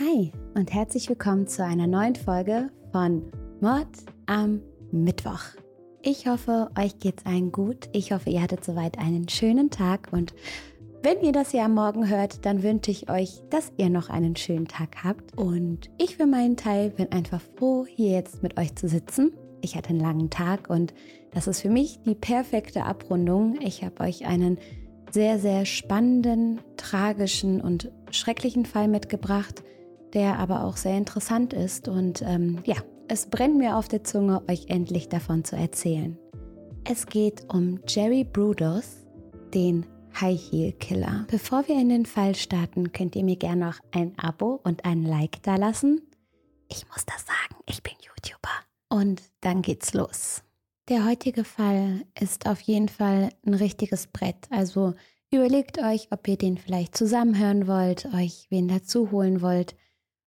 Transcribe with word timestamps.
Hi 0.00 0.32
und 0.56 0.74
herzlich 0.74 1.08
willkommen 1.08 1.46
zu 1.46 1.64
einer 1.64 1.86
neuen 1.86 2.16
Folge 2.16 2.68
von 2.90 3.30
Mord 3.60 3.86
am 4.26 4.60
Mittwoch. 4.90 5.38
Ich 6.02 6.26
hoffe, 6.26 6.68
euch 6.76 6.98
geht's 6.98 7.24
allen 7.24 7.52
gut. 7.52 7.88
Ich 7.92 8.10
hoffe, 8.10 8.28
ihr 8.28 8.42
hattet 8.42 8.64
soweit 8.64 8.98
einen 8.98 9.28
schönen 9.28 9.70
Tag 9.70 10.08
und 10.10 10.34
wenn 11.04 11.20
ihr 11.22 11.30
das 11.30 11.52
hier 11.52 11.64
am 11.64 11.74
Morgen 11.74 12.08
hört, 12.08 12.44
dann 12.44 12.64
wünsche 12.64 12.90
ich 12.90 13.08
euch, 13.08 13.44
dass 13.50 13.72
ihr 13.76 13.88
noch 13.88 14.10
einen 14.10 14.34
schönen 14.34 14.66
Tag 14.66 15.04
habt. 15.04 15.38
Und 15.38 15.90
ich 15.98 16.16
für 16.16 16.26
meinen 16.26 16.56
Teil 16.56 16.90
bin 16.90 17.12
einfach 17.12 17.40
froh, 17.56 17.86
hier 17.86 18.10
jetzt 18.10 18.42
mit 18.42 18.58
euch 18.58 18.74
zu 18.74 18.88
sitzen. 18.88 19.32
Ich 19.60 19.76
hatte 19.76 19.90
einen 19.90 20.00
langen 20.00 20.28
Tag 20.28 20.70
und 20.70 20.92
das 21.30 21.46
ist 21.46 21.60
für 21.60 21.70
mich 21.70 22.00
die 22.04 22.16
perfekte 22.16 22.82
Abrundung. 22.82 23.60
Ich 23.60 23.84
habe 23.84 24.00
euch 24.00 24.26
einen 24.26 24.58
sehr, 25.12 25.38
sehr 25.38 25.66
spannenden, 25.66 26.60
tragischen 26.76 27.60
und 27.60 27.92
schrecklichen 28.10 28.66
Fall 28.66 28.88
mitgebracht, 28.88 29.62
der 30.14 30.38
aber 30.38 30.64
auch 30.64 30.76
sehr 30.76 30.96
interessant 30.96 31.52
ist. 31.52 31.88
Und 31.88 32.22
ähm, 32.22 32.60
ja, 32.64 32.76
es 33.08 33.26
brennt 33.26 33.56
mir 33.56 33.76
auf 33.76 33.88
der 33.88 34.04
Zunge, 34.04 34.42
euch 34.48 34.66
endlich 34.68 35.08
davon 35.08 35.44
zu 35.44 35.56
erzählen. 35.56 36.16
Es 36.84 37.06
geht 37.06 37.46
um 37.52 37.80
Jerry 37.88 38.24
Brudos, 38.24 39.04
den 39.52 39.86
High 40.20 40.40
Heel 40.50 40.72
Killer. 40.72 41.26
Bevor 41.30 41.66
wir 41.66 41.80
in 41.80 41.88
den 41.88 42.06
Fall 42.06 42.34
starten, 42.34 42.92
könnt 42.92 43.16
ihr 43.16 43.24
mir 43.24 43.36
gerne 43.36 43.66
noch 43.66 43.78
ein 43.90 44.16
Abo 44.18 44.60
und 44.62 44.84
ein 44.84 45.04
Like 45.04 45.42
da 45.42 45.56
lassen. 45.56 46.00
Ich 46.68 46.86
muss 46.88 47.04
das 47.04 47.26
sagen, 47.26 47.62
ich 47.66 47.82
bin 47.82 47.94
YouTuber. 48.00 48.50
Und 48.88 49.22
dann 49.40 49.62
geht's 49.62 49.92
los. 49.92 50.42
Der 50.88 51.06
heutige 51.06 51.44
Fall 51.44 52.04
ist 52.20 52.46
auf 52.46 52.60
jeden 52.60 52.88
Fall 52.88 53.30
ein 53.44 53.54
richtiges 53.54 54.06
Brett. 54.06 54.46
Also 54.50 54.94
überlegt 55.32 55.78
euch, 55.78 56.08
ob 56.10 56.28
ihr 56.28 56.36
den 56.36 56.58
vielleicht 56.58 56.96
zusammenhören 56.96 57.66
wollt, 57.66 58.06
euch 58.14 58.46
wen 58.50 58.68
dazu 58.68 59.10
holen 59.10 59.40
wollt 59.40 59.74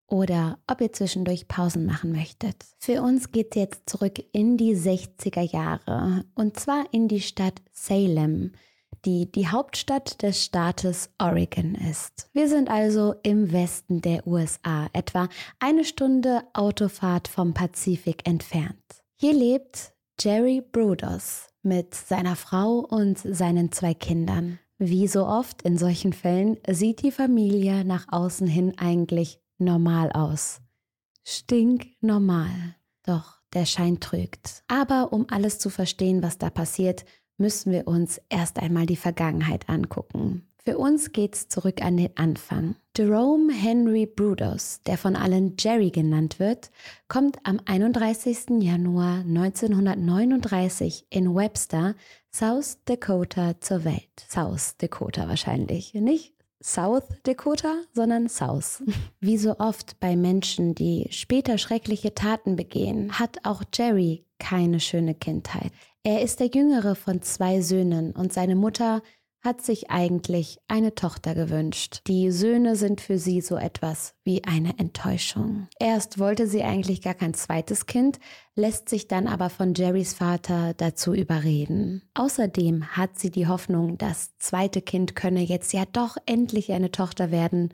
oder 0.08 0.60
ob 0.68 0.82
ihr 0.82 0.94
zwischendurch 0.94 1.48
Pausen 1.48 1.86
machen 1.86 2.12
möchtet. 2.12 2.56
Für 2.80 3.02
uns 3.02 3.32
geht 3.32 3.56
es 3.56 3.62
jetzt 3.62 3.90
zurück 3.90 4.24
in 4.32 4.58
die 4.58 4.76
60er 4.76 5.42
Jahre 5.42 6.26
und 6.36 6.60
zwar 6.60 6.86
in 6.92 7.08
die 7.08 7.22
Stadt 7.22 7.62
Salem 7.72 8.52
die 9.06 9.32
die 9.32 9.48
Hauptstadt 9.48 10.22
des 10.22 10.44
Staates 10.44 11.10
Oregon 11.18 11.76
ist. 11.76 12.30
Wir 12.34 12.50
sind 12.50 12.70
also 12.70 13.16
im 13.24 13.52
Westen 13.52 14.02
der 14.02 14.26
USA, 14.28 14.88
etwa 14.94 15.30
eine 15.60 15.86
Stunde 15.86 16.42
Autofahrt 16.54 17.28
vom 17.28 17.54
Pazifik 17.54 18.28
entfernt. 18.28 18.76
Hier 19.16 19.34
lebt 19.34 19.94
Jerry 20.20 20.62
Brudos 20.62 21.48
mit 21.64 21.96
seiner 21.96 22.36
Frau 22.36 22.80
und 22.80 23.18
seinen 23.20 23.72
zwei 23.72 23.94
Kindern. 23.94 24.60
Wie 24.78 25.08
so 25.08 25.26
oft 25.26 25.64
in 25.64 25.78
solchen 25.78 26.14
Fällen 26.14 26.58
sieht 26.70 27.02
die 27.02 27.12
Familie 27.12 27.84
nach 27.84 28.06
außen 28.10 28.48
hin 28.48 28.74
eigentlich 28.78 29.40
normal 29.58 30.12
aus. 30.12 30.62
Stinknormal. 31.24 32.76
Doch 33.04 33.38
der 33.54 33.66
Schein 33.66 34.00
trügt. 34.00 34.64
Aber 34.68 35.14
um 35.14 35.26
alles 35.30 35.60
zu 35.60 35.70
verstehen, 35.70 36.24
was 36.24 36.38
da 36.38 36.50
passiert, 36.50 37.06
müssen 37.38 37.72
wir 37.72 37.88
uns 37.88 38.22
erst 38.30 38.60
einmal 38.60 38.86
die 38.86 38.96
Vergangenheit 38.96 39.70
angucken. 39.70 40.48
Für 40.68 40.78
uns 40.78 41.14
geht's 41.14 41.48
zurück 41.48 41.82
an 41.82 41.96
den 41.96 42.10
Anfang. 42.18 42.76
Jerome 42.98 43.54
Henry 43.54 44.06
Brudos, 44.06 44.82
der 44.86 44.98
von 44.98 45.16
allen 45.16 45.56
Jerry 45.58 45.92
genannt 45.92 46.40
wird, 46.40 46.72
kommt 47.08 47.38
am 47.44 47.62
31. 47.64 48.62
Januar 48.62 49.20
1939 49.20 51.08
in 51.10 51.34
Webster, 51.34 51.96
South 52.34 52.80
Dakota 52.84 53.62
zur 53.62 53.86
Welt. 53.86 54.26
South 54.30 54.76
Dakota 54.78 55.30
wahrscheinlich, 55.30 55.94
nicht 55.94 56.37
South 56.64 57.04
Dakota, 57.24 57.82
sondern 57.94 58.30
South. 58.30 58.84
Wie 59.20 59.38
so 59.38 59.60
oft 59.60 60.00
bei 60.00 60.16
Menschen, 60.16 60.76
die 60.76 61.08
später 61.12 61.58
schreckliche 61.58 62.14
Taten 62.14 62.56
begehen, 62.56 63.20
hat 63.20 63.38
auch 63.44 63.64
Jerry 63.74 64.26
keine 64.40 64.80
schöne 64.80 65.16
Kindheit. 65.16 65.72
Er 66.04 66.22
ist 66.22 66.40
der 66.40 66.48
jüngere 66.48 66.96
von 66.96 67.22
zwei 67.22 67.62
Söhnen 67.62 68.12
und 68.12 68.32
seine 68.32 68.56
Mutter 68.56 69.02
hat 69.42 69.62
sich 69.62 69.90
eigentlich 69.90 70.60
eine 70.68 70.96
Tochter 70.96 71.36
gewünscht. 71.36 72.02
Die 72.08 72.32
Söhne 72.32 72.76
sind 72.76 73.02
für 73.02 73.18
sie 73.18 73.42
so 73.42 73.56
etwas 73.56 74.16
wie 74.24 74.44
eine 74.44 74.78
Enttäuschung. 74.78 75.68
Erst 75.80 76.20
wollte 76.20 76.48
sie 76.48 76.64
eigentlich 76.64 77.02
gar 77.02 77.14
kein 77.14 77.34
zweites 77.34 77.86
Kind, 77.86 78.20
lässt 78.56 78.90
sich 78.90 79.08
dann 79.08 79.28
aber 79.28 79.50
von 79.50 79.74
Jerrys 79.74 80.14
Vater 80.14 80.74
dazu 80.74 81.14
überreden. 81.14 82.04
Außerdem 82.14 82.98
hat 82.98 83.20
sie 83.20 83.32
die 83.32 83.48
Hoffnung, 83.48 83.98
das 83.98 84.38
zweite 84.38 84.82
Kind 84.82 85.16
könne 85.16 85.42
jetzt 85.42 85.74
ja 85.74 85.86
doch 85.86 86.18
endlich 86.26 86.72
eine 86.72 86.92
Tochter 86.92 87.32
werden. 87.32 87.74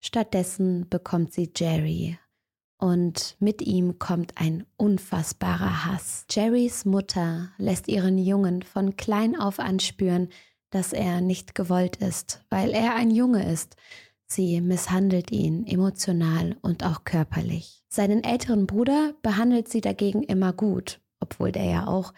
Stattdessen 0.00 0.88
bekommt 0.88 1.32
sie 1.32 1.50
Jerry 1.56 2.18
und 2.78 3.36
mit 3.40 3.60
ihm 3.60 3.98
kommt 3.98 4.40
ein 4.40 4.64
unfassbarer 4.76 5.84
Hass. 5.84 6.24
Jerrys 6.30 6.84
Mutter 6.84 7.50
lässt 7.58 7.88
ihren 7.88 8.18
Jungen 8.18 8.62
von 8.62 8.96
klein 8.96 9.38
auf 9.38 9.58
anspüren, 9.58 10.28
dass 10.70 10.92
er 10.92 11.20
nicht 11.20 11.54
gewollt 11.54 11.96
ist, 11.96 12.44
weil 12.50 12.70
er 12.70 12.94
ein 12.94 13.10
Junge 13.10 13.50
ist. 13.50 13.76
Sie 14.26 14.60
misshandelt 14.60 15.30
ihn 15.30 15.66
emotional 15.66 16.56
und 16.60 16.84
auch 16.84 17.04
körperlich. 17.04 17.82
Seinen 17.88 18.22
älteren 18.22 18.66
Bruder 18.66 19.14
behandelt 19.22 19.68
sie 19.68 19.80
dagegen 19.80 20.22
immer 20.22 20.52
gut, 20.52 21.00
obwohl 21.20 21.52
der 21.52 21.64
ja 21.64 21.86
auch 21.86 22.12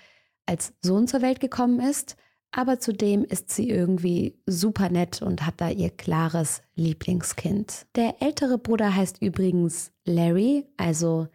als 0.46 0.72
Sohn 0.82 1.06
zur 1.06 1.22
Welt 1.22 1.38
gekommen 1.38 1.80
ist 1.80 2.16
aber 2.52 2.80
zudem 2.80 3.24
ist 3.24 3.50
sie 3.50 3.68
irgendwie 3.68 4.36
super 4.46 4.90
nett 4.90 5.22
und 5.22 5.46
hat 5.46 5.60
da 5.60 5.70
ihr 5.70 5.90
klares 5.90 6.62
Lieblingskind. 6.74 7.86
Der 7.94 8.20
ältere 8.20 8.58
Bruder 8.58 8.94
heißt 8.94 9.22
übrigens 9.22 9.92
Larry, 10.04 10.66
also 10.76 11.28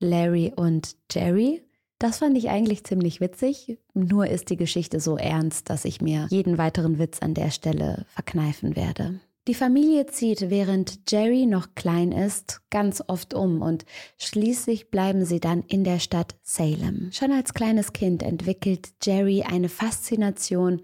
Larry 0.00 0.52
und 0.56 0.96
Jerry. 1.10 1.62
Das 2.02 2.18
fand 2.18 2.36
ich 2.36 2.50
eigentlich 2.50 2.82
ziemlich 2.82 3.20
witzig, 3.20 3.78
nur 3.94 4.26
ist 4.26 4.50
die 4.50 4.56
Geschichte 4.56 4.98
so 4.98 5.16
ernst, 5.16 5.70
dass 5.70 5.84
ich 5.84 6.00
mir 6.00 6.26
jeden 6.30 6.58
weiteren 6.58 6.98
Witz 6.98 7.20
an 7.20 7.32
der 7.32 7.52
Stelle 7.52 8.06
verkneifen 8.08 8.74
werde. 8.74 9.20
Die 9.46 9.54
Familie 9.54 10.06
zieht, 10.06 10.50
während 10.50 11.08
Jerry 11.08 11.46
noch 11.46 11.76
klein 11.76 12.10
ist, 12.10 12.60
ganz 12.70 13.04
oft 13.06 13.34
um 13.34 13.62
und 13.62 13.84
schließlich 14.18 14.90
bleiben 14.90 15.24
sie 15.24 15.38
dann 15.38 15.62
in 15.62 15.84
der 15.84 16.00
Stadt 16.00 16.34
Salem. 16.42 17.10
Schon 17.12 17.30
als 17.30 17.54
kleines 17.54 17.92
Kind 17.92 18.24
entwickelt 18.24 18.94
Jerry 19.00 19.44
eine 19.44 19.68
Faszination 19.68 20.82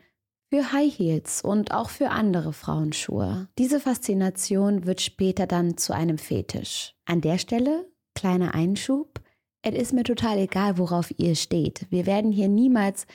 für 0.50 0.72
High 0.72 0.96
Heels 0.96 1.42
und 1.42 1.72
auch 1.72 1.90
für 1.90 2.10
andere 2.10 2.52
Frauenschuhe. 2.52 3.48
Diese 3.58 3.80
Faszination 3.80 4.86
wird 4.86 5.00
später 5.00 5.48
dann 5.48 5.78
zu 5.78 5.92
einem 5.92 6.18
Fetisch. 6.18 6.94
An 7.06 7.22
der 7.22 7.38
Stelle, 7.38 7.90
kleiner 8.14 8.54
Einschub, 8.54 9.20
es 9.62 9.74
ist 9.74 9.92
mir 9.92 10.04
total 10.04 10.38
egal, 10.38 10.78
worauf 10.78 11.12
ihr 11.18 11.34
steht. 11.34 11.86
Wir 11.90 12.06
werden 12.06 12.32
hier 12.32 12.48
niemals 12.48 13.06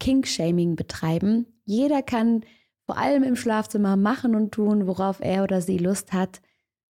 Kink-Shaming 0.00 0.76
betreiben. 0.76 1.46
Jeder 1.64 2.02
kann 2.02 2.44
vor 2.86 2.98
allem 2.98 3.22
im 3.22 3.36
Schlafzimmer 3.36 3.96
machen 3.96 4.34
und 4.34 4.52
tun, 4.52 4.86
worauf 4.86 5.20
er 5.20 5.44
oder 5.44 5.60
sie 5.60 5.78
Lust 5.78 6.12
hat, 6.12 6.42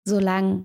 solange 0.04 0.65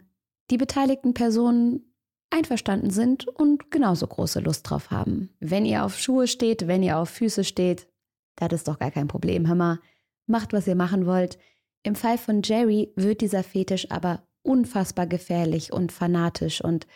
die 0.49 0.57
beteiligten 0.57 1.13
Personen 1.13 1.93
einverstanden 2.29 2.91
sind 2.91 3.27
und 3.27 3.71
genauso 3.71 4.07
große 4.07 4.39
Lust 4.39 4.69
drauf 4.69 4.91
haben. 4.91 5.29
Wenn 5.39 5.65
ihr 5.65 5.83
auf 5.83 5.97
Schuhe 5.99 6.27
steht, 6.27 6.67
wenn 6.67 6.83
ihr 6.83 6.97
auf 6.97 7.09
Füße 7.09 7.43
steht, 7.43 7.87
das 8.35 8.53
ist 8.53 8.67
doch 8.67 8.79
gar 8.79 8.91
kein 8.91 9.07
Problem. 9.07 9.47
Hör 9.47 9.55
mal, 9.55 9.79
macht, 10.27 10.53
was 10.53 10.67
ihr 10.67 10.75
machen 10.75 11.05
wollt. 11.05 11.37
Im 11.83 11.95
Fall 11.95 12.17
von 12.17 12.41
Jerry 12.43 12.91
wird 12.95 13.21
dieser 13.21 13.43
Fetisch 13.43 13.89
aber 13.91 14.23
unfassbar 14.43 15.07
gefährlich 15.07 15.73
und 15.73 15.91
fanatisch 15.91 16.63
und 16.63 16.87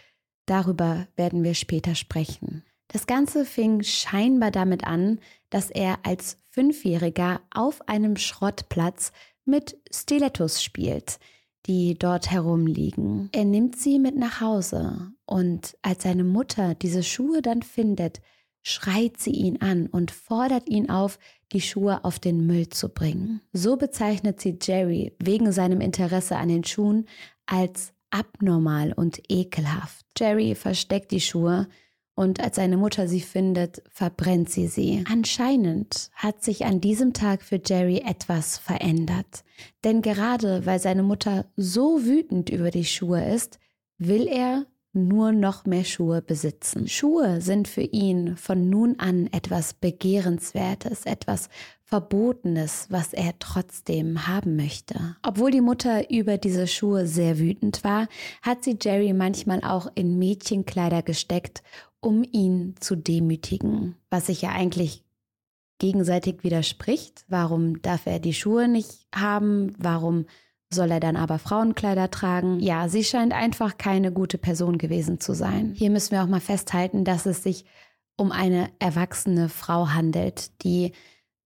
darüber 0.45 1.07
werden 1.16 1.44
wir 1.44 1.54
später 1.54 1.95
sprechen. 1.95 2.63
Das 2.88 3.07
Ganze 3.07 3.45
fing 3.45 3.81
scheinbar 3.81 4.51
damit 4.51 4.86
an, 4.86 5.19
dass 5.50 5.69
er 5.72 6.00
als 6.04 6.38
Fünfjähriger 6.50 7.42
auf 7.54 7.88
einem 7.88 8.18
Schrottplatz 8.18 9.12
mit 9.45 9.78
Stilettos 9.92 10.63
spielt, 10.63 11.19
die 11.66 11.98
dort 11.98 12.30
herumliegen. 12.30 13.30
Er 13.31 13.45
nimmt 13.45 13.78
sie 13.78 14.00
mit 14.00 14.16
nach 14.16 14.42
Hause 14.42 15.12
und 15.25 15.75
als 15.81 16.04
seine 16.04 16.24
Mutter 16.24 16.75
diese 16.75 17.04
Schuhe 17.04 17.42
dann 17.42 17.62
findet, 17.62 18.22
schreit 18.62 19.19
sie 19.19 19.31
ihn 19.31 19.62
an 19.62 19.88
und 19.88 20.12
fordert 20.12 20.69
ihn 20.69 20.89
auf, 20.89 21.19
die 21.51 21.62
Schuhe 21.62 22.04
auf 22.04 22.19
den 22.19 22.46
Müll 22.46 22.69
zu 22.69 22.89
bringen. 22.89 23.42
So 23.51 23.78
bezeichnet 23.78 24.39
sie 24.42 24.57
Jerry 24.62 25.13
wegen 25.22 25.51
seinem 25.51 25.81
Interesse 25.81 26.38
an 26.38 26.50
den 26.50 26.63
Schuhen 26.63 27.07
als 27.46 27.94
abnormal 28.13 28.94
und 28.94 29.21
ekelhaft. 29.30 30.06
Jerry 30.18 30.56
versteckt 30.56 31.12
die 31.12 31.21
Schuhe 31.21 31.68
und 32.15 32.39
als 32.39 32.57
seine 32.57 32.77
Mutter 32.77 33.07
sie 33.07 33.21
findet, 33.21 33.81
verbrennt 33.89 34.50
sie 34.50 34.68
sie. 34.68 35.04
Anscheinend 35.12 36.12
hat 36.13 36.44
sich 36.44 36.65
an 36.65 36.80
diesem 36.80 37.13
Tag 37.13 37.42
für 37.42 37.60
Jerry 37.63 38.04
etwas 38.06 38.60
verändert. 38.60 39.44
Denn 39.83 40.01
gerade 40.04 40.65
weil 40.65 40.80
seine 40.80 41.04
Mutter 41.04 41.45
so 41.57 42.06
wütend 42.06 42.51
über 42.51 42.69
die 42.69 42.86
Schuhe 42.86 43.24
ist, 43.33 43.60
will 43.98 44.27
er 44.27 44.68
nur 44.94 45.31
noch 45.31 45.65
mehr 45.65 45.83
Schuhe 45.83 46.21
besitzen. 46.21 46.88
Schuhe 46.88 47.42
sind 47.42 47.68
für 47.68 47.81
ihn 47.81 48.38
von 48.38 48.69
nun 48.69 49.00
an 49.00 49.27
etwas 49.31 49.74
Begehrenswertes, 49.74 51.06
etwas 51.06 51.50
Verbotenes, 51.94 52.88
was 52.90 53.13
er 53.13 53.38
trotzdem 53.38 54.28
haben 54.28 54.56
möchte. 54.56 55.16
Obwohl 55.22 55.51
die 55.51 55.62
Mutter 55.62 56.10
über 56.10 56.40
diese 56.40 56.66
Schuhe 56.66 57.06
sehr 57.06 57.38
wütend 57.38 57.84
war, 57.84 58.07
hat 58.42 58.63
sie 58.63 58.80
Jerry 58.81 59.13
manchmal 59.13 59.62
auch 59.63 59.86
in 59.94 60.18
Mädchenkleider 60.18 61.04
gesteckt, 61.04 61.62
um 62.00 62.24
ihn 62.24 62.74
zu 62.80 62.95
demütigen, 62.95 63.95
was 64.10 64.25
sich 64.25 64.42
ja 64.42 64.50
eigentlich 64.50 65.04
gegenseitig 65.78 66.44
widerspricht. 66.44 67.25
Warum 67.28 67.80
darf 67.84 68.07
er 68.07 68.18
die 68.18 68.34
Schuhe 68.34 68.68
nicht 68.68 69.06
haben? 69.13 69.75
Warum 69.78 70.25
soll 70.72 70.89
er 70.89 71.00
dann 71.00 71.16
aber 71.16 71.38
Frauenkleider 71.38 72.10
tragen? 72.10 72.60
Ja, 72.60 72.89
sie 72.89 73.04
scheint 73.04 73.34
einfach 73.34 73.78
keine 73.78 74.12
gute 74.12 74.39
Person 74.39 74.80
gewesen 74.80 75.19
zu 75.19 75.36
sein. 75.36 75.74
Hier 75.75 75.92
müssen 75.92 76.13
wir 76.13 76.24
auch 76.24 76.28
mal 76.28 76.42
festhalten, 76.42 77.04
dass 77.06 77.28
es 77.28 77.44
sich 77.44 77.66
um 78.18 78.31
eine 78.31 78.72
erwachsene 78.80 79.48
Frau 79.48 79.89
handelt, 79.89 80.63
die 80.63 80.94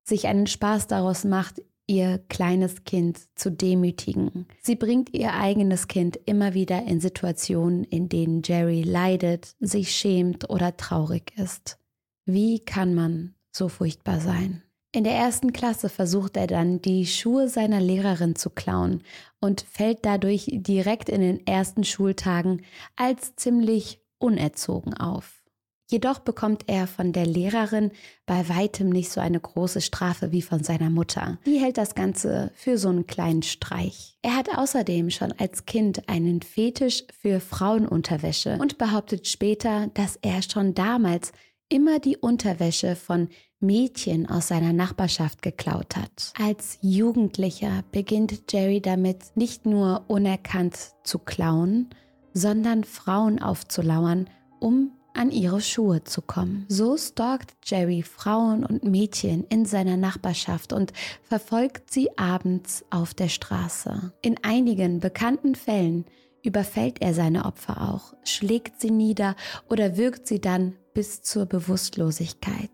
sich 0.08 0.26
einen 0.26 0.46
Spaß 0.46 0.86
daraus 0.86 1.24
macht, 1.24 1.62
ihr 1.86 2.18
kleines 2.28 2.84
Kind 2.84 3.20
zu 3.36 3.50
demütigen. 3.50 4.46
Sie 4.62 4.76
bringt 4.76 5.14
ihr 5.14 5.34
eigenes 5.34 5.88
Kind 5.88 6.18
immer 6.24 6.54
wieder 6.54 6.84
in 6.84 7.00
Situationen, 7.00 7.84
in 7.84 8.08
denen 8.08 8.42
Jerry 8.44 8.82
leidet, 8.82 9.54
sich 9.60 9.94
schämt 9.94 10.50
oder 10.50 10.76
traurig 10.76 11.32
ist. 11.36 11.78
Wie 12.24 12.60
kann 12.60 12.94
man 12.94 13.34
so 13.52 13.68
furchtbar 13.68 14.20
sein? 14.20 14.62
In 14.92 15.04
der 15.04 15.14
ersten 15.14 15.52
Klasse 15.52 15.88
versucht 15.88 16.36
er 16.36 16.46
dann, 16.46 16.80
die 16.80 17.06
Schuhe 17.06 17.48
seiner 17.48 17.80
Lehrerin 17.80 18.34
zu 18.34 18.50
klauen 18.50 19.02
und 19.40 19.60
fällt 19.60 20.04
dadurch 20.06 20.48
direkt 20.50 21.08
in 21.08 21.20
den 21.20 21.46
ersten 21.46 21.84
Schultagen 21.84 22.62
als 22.96 23.36
ziemlich 23.36 24.00
unerzogen 24.18 24.94
auf. 24.94 25.42
Jedoch 25.88 26.18
bekommt 26.18 26.64
er 26.66 26.88
von 26.88 27.12
der 27.12 27.26
Lehrerin 27.26 27.92
bei 28.26 28.48
weitem 28.48 28.88
nicht 28.90 29.10
so 29.10 29.20
eine 29.20 29.38
große 29.38 29.80
Strafe 29.80 30.32
wie 30.32 30.42
von 30.42 30.64
seiner 30.64 30.90
Mutter. 30.90 31.38
Die 31.46 31.58
hält 31.58 31.78
das 31.78 31.94
Ganze 31.94 32.50
für 32.56 32.76
so 32.76 32.88
einen 32.88 33.06
kleinen 33.06 33.42
Streich. 33.42 34.18
Er 34.22 34.34
hat 34.36 34.48
außerdem 34.56 35.10
schon 35.10 35.32
als 35.38 35.64
Kind 35.64 36.08
einen 36.08 36.42
Fetisch 36.42 37.04
für 37.20 37.38
Frauenunterwäsche 37.38 38.58
und 38.60 38.78
behauptet 38.78 39.28
später, 39.28 39.88
dass 39.94 40.18
er 40.22 40.42
schon 40.42 40.74
damals 40.74 41.30
immer 41.68 42.00
die 42.00 42.16
Unterwäsche 42.16 42.96
von 42.96 43.28
Mädchen 43.60 44.28
aus 44.28 44.48
seiner 44.48 44.72
Nachbarschaft 44.72 45.40
geklaut 45.40 45.96
hat. 45.96 46.32
Als 46.38 46.78
Jugendlicher 46.82 47.84
beginnt 47.92 48.52
Jerry 48.52 48.80
damit 48.80 49.36
nicht 49.36 49.66
nur 49.66 50.04
unerkannt 50.08 50.76
zu 51.04 51.18
klauen, 51.18 51.90
sondern 52.34 52.84
Frauen 52.84 53.40
aufzulauern, 53.40 54.28
um 54.60 54.92
an 55.16 55.30
ihre 55.30 55.60
Schuhe 55.60 56.04
zu 56.04 56.22
kommen. 56.22 56.66
So 56.68 56.96
stalkt 56.96 57.54
Jerry 57.64 58.02
Frauen 58.02 58.64
und 58.64 58.84
Mädchen 58.84 59.44
in 59.48 59.64
seiner 59.64 59.96
Nachbarschaft 59.96 60.72
und 60.72 60.92
verfolgt 61.22 61.92
sie 61.92 62.16
abends 62.18 62.84
auf 62.90 63.14
der 63.14 63.28
Straße. 63.28 64.12
In 64.22 64.36
einigen 64.42 65.00
bekannten 65.00 65.54
Fällen 65.54 66.04
überfällt 66.42 67.02
er 67.02 67.12
seine 67.12 67.44
Opfer 67.44 67.92
auch, 67.92 68.14
schlägt 68.24 68.80
sie 68.80 68.90
nieder 68.90 69.34
oder 69.68 69.96
wirkt 69.96 70.26
sie 70.26 70.40
dann 70.40 70.74
bis 70.94 71.22
zur 71.22 71.46
Bewusstlosigkeit. 71.46 72.70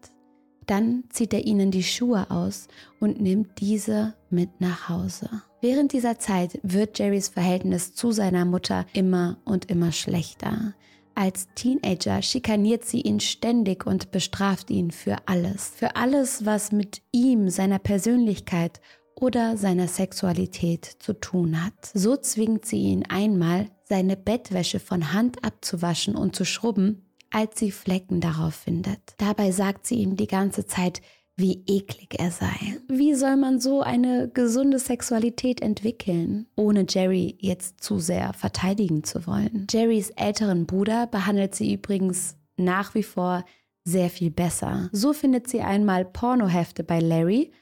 Dann 0.66 1.04
zieht 1.10 1.34
er 1.34 1.44
ihnen 1.44 1.70
die 1.70 1.82
Schuhe 1.82 2.30
aus 2.30 2.68
und 3.00 3.20
nimmt 3.20 3.60
diese 3.60 4.14
mit 4.30 4.60
nach 4.60 4.88
Hause. 4.88 5.28
Während 5.60 5.92
dieser 5.92 6.18
Zeit 6.18 6.58
wird 6.62 6.98
Jerrys 6.98 7.28
Verhältnis 7.28 7.94
zu 7.94 8.12
seiner 8.12 8.44
Mutter 8.44 8.86
immer 8.92 9.38
und 9.44 9.70
immer 9.70 9.92
schlechter. 9.92 10.74
Als 11.14 11.48
Teenager 11.54 12.22
schikaniert 12.22 12.84
sie 12.84 13.00
ihn 13.02 13.20
ständig 13.20 13.86
und 13.86 14.10
bestraft 14.10 14.70
ihn 14.70 14.90
für 14.90 15.16
alles. 15.26 15.72
Für 15.76 15.96
alles, 15.96 16.46
was 16.46 16.72
mit 16.72 17.02
ihm, 17.12 17.48
seiner 17.48 17.78
Persönlichkeit 17.78 18.80
oder 19.14 19.56
seiner 19.56 19.88
Sexualität 19.88 20.84
zu 20.84 21.12
tun 21.12 21.64
hat. 21.64 21.74
So 21.94 22.16
zwingt 22.16 22.66
sie 22.66 22.78
ihn 22.78 23.04
einmal, 23.08 23.68
seine 23.84 24.16
Bettwäsche 24.16 24.80
von 24.80 25.12
Hand 25.12 25.44
abzuwaschen 25.44 26.16
und 26.16 26.34
zu 26.34 26.44
schrubben, 26.44 27.06
als 27.30 27.58
sie 27.58 27.70
Flecken 27.70 28.20
darauf 28.20 28.54
findet. 28.54 29.00
Dabei 29.18 29.52
sagt 29.52 29.86
sie 29.86 29.96
ihm 29.96 30.16
die 30.16 30.26
ganze 30.26 30.66
Zeit, 30.66 31.02
wie 31.42 31.62
eklig 31.66 32.18
er 32.18 32.30
sei. 32.30 32.78
Wie 32.88 33.14
soll 33.14 33.36
man 33.36 33.60
so 33.60 33.82
eine 33.82 34.30
gesunde 34.32 34.78
Sexualität 34.78 35.60
entwickeln, 35.60 36.46
ohne 36.56 36.86
Jerry 36.88 37.36
jetzt 37.40 37.82
zu 37.82 37.98
sehr 37.98 38.32
verteidigen 38.32 39.04
zu 39.04 39.26
wollen? 39.26 39.66
Jerrys 39.70 40.10
älteren 40.10 40.66
Bruder 40.66 41.06
behandelt 41.06 41.54
sie 41.54 41.74
übrigens 41.74 42.36
nach 42.56 42.94
wie 42.94 43.02
vor 43.02 43.44
sehr 43.84 44.08
viel 44.08 44.30
besser. 44.30 44.88
So 44.92 45.12
findet 45.12 45.48
sie 45.48 45.60
einmal 45.60 46.04
Pornohefte 46.04 46.84
bei 46.84 47.00
Larry, 47.00 47.52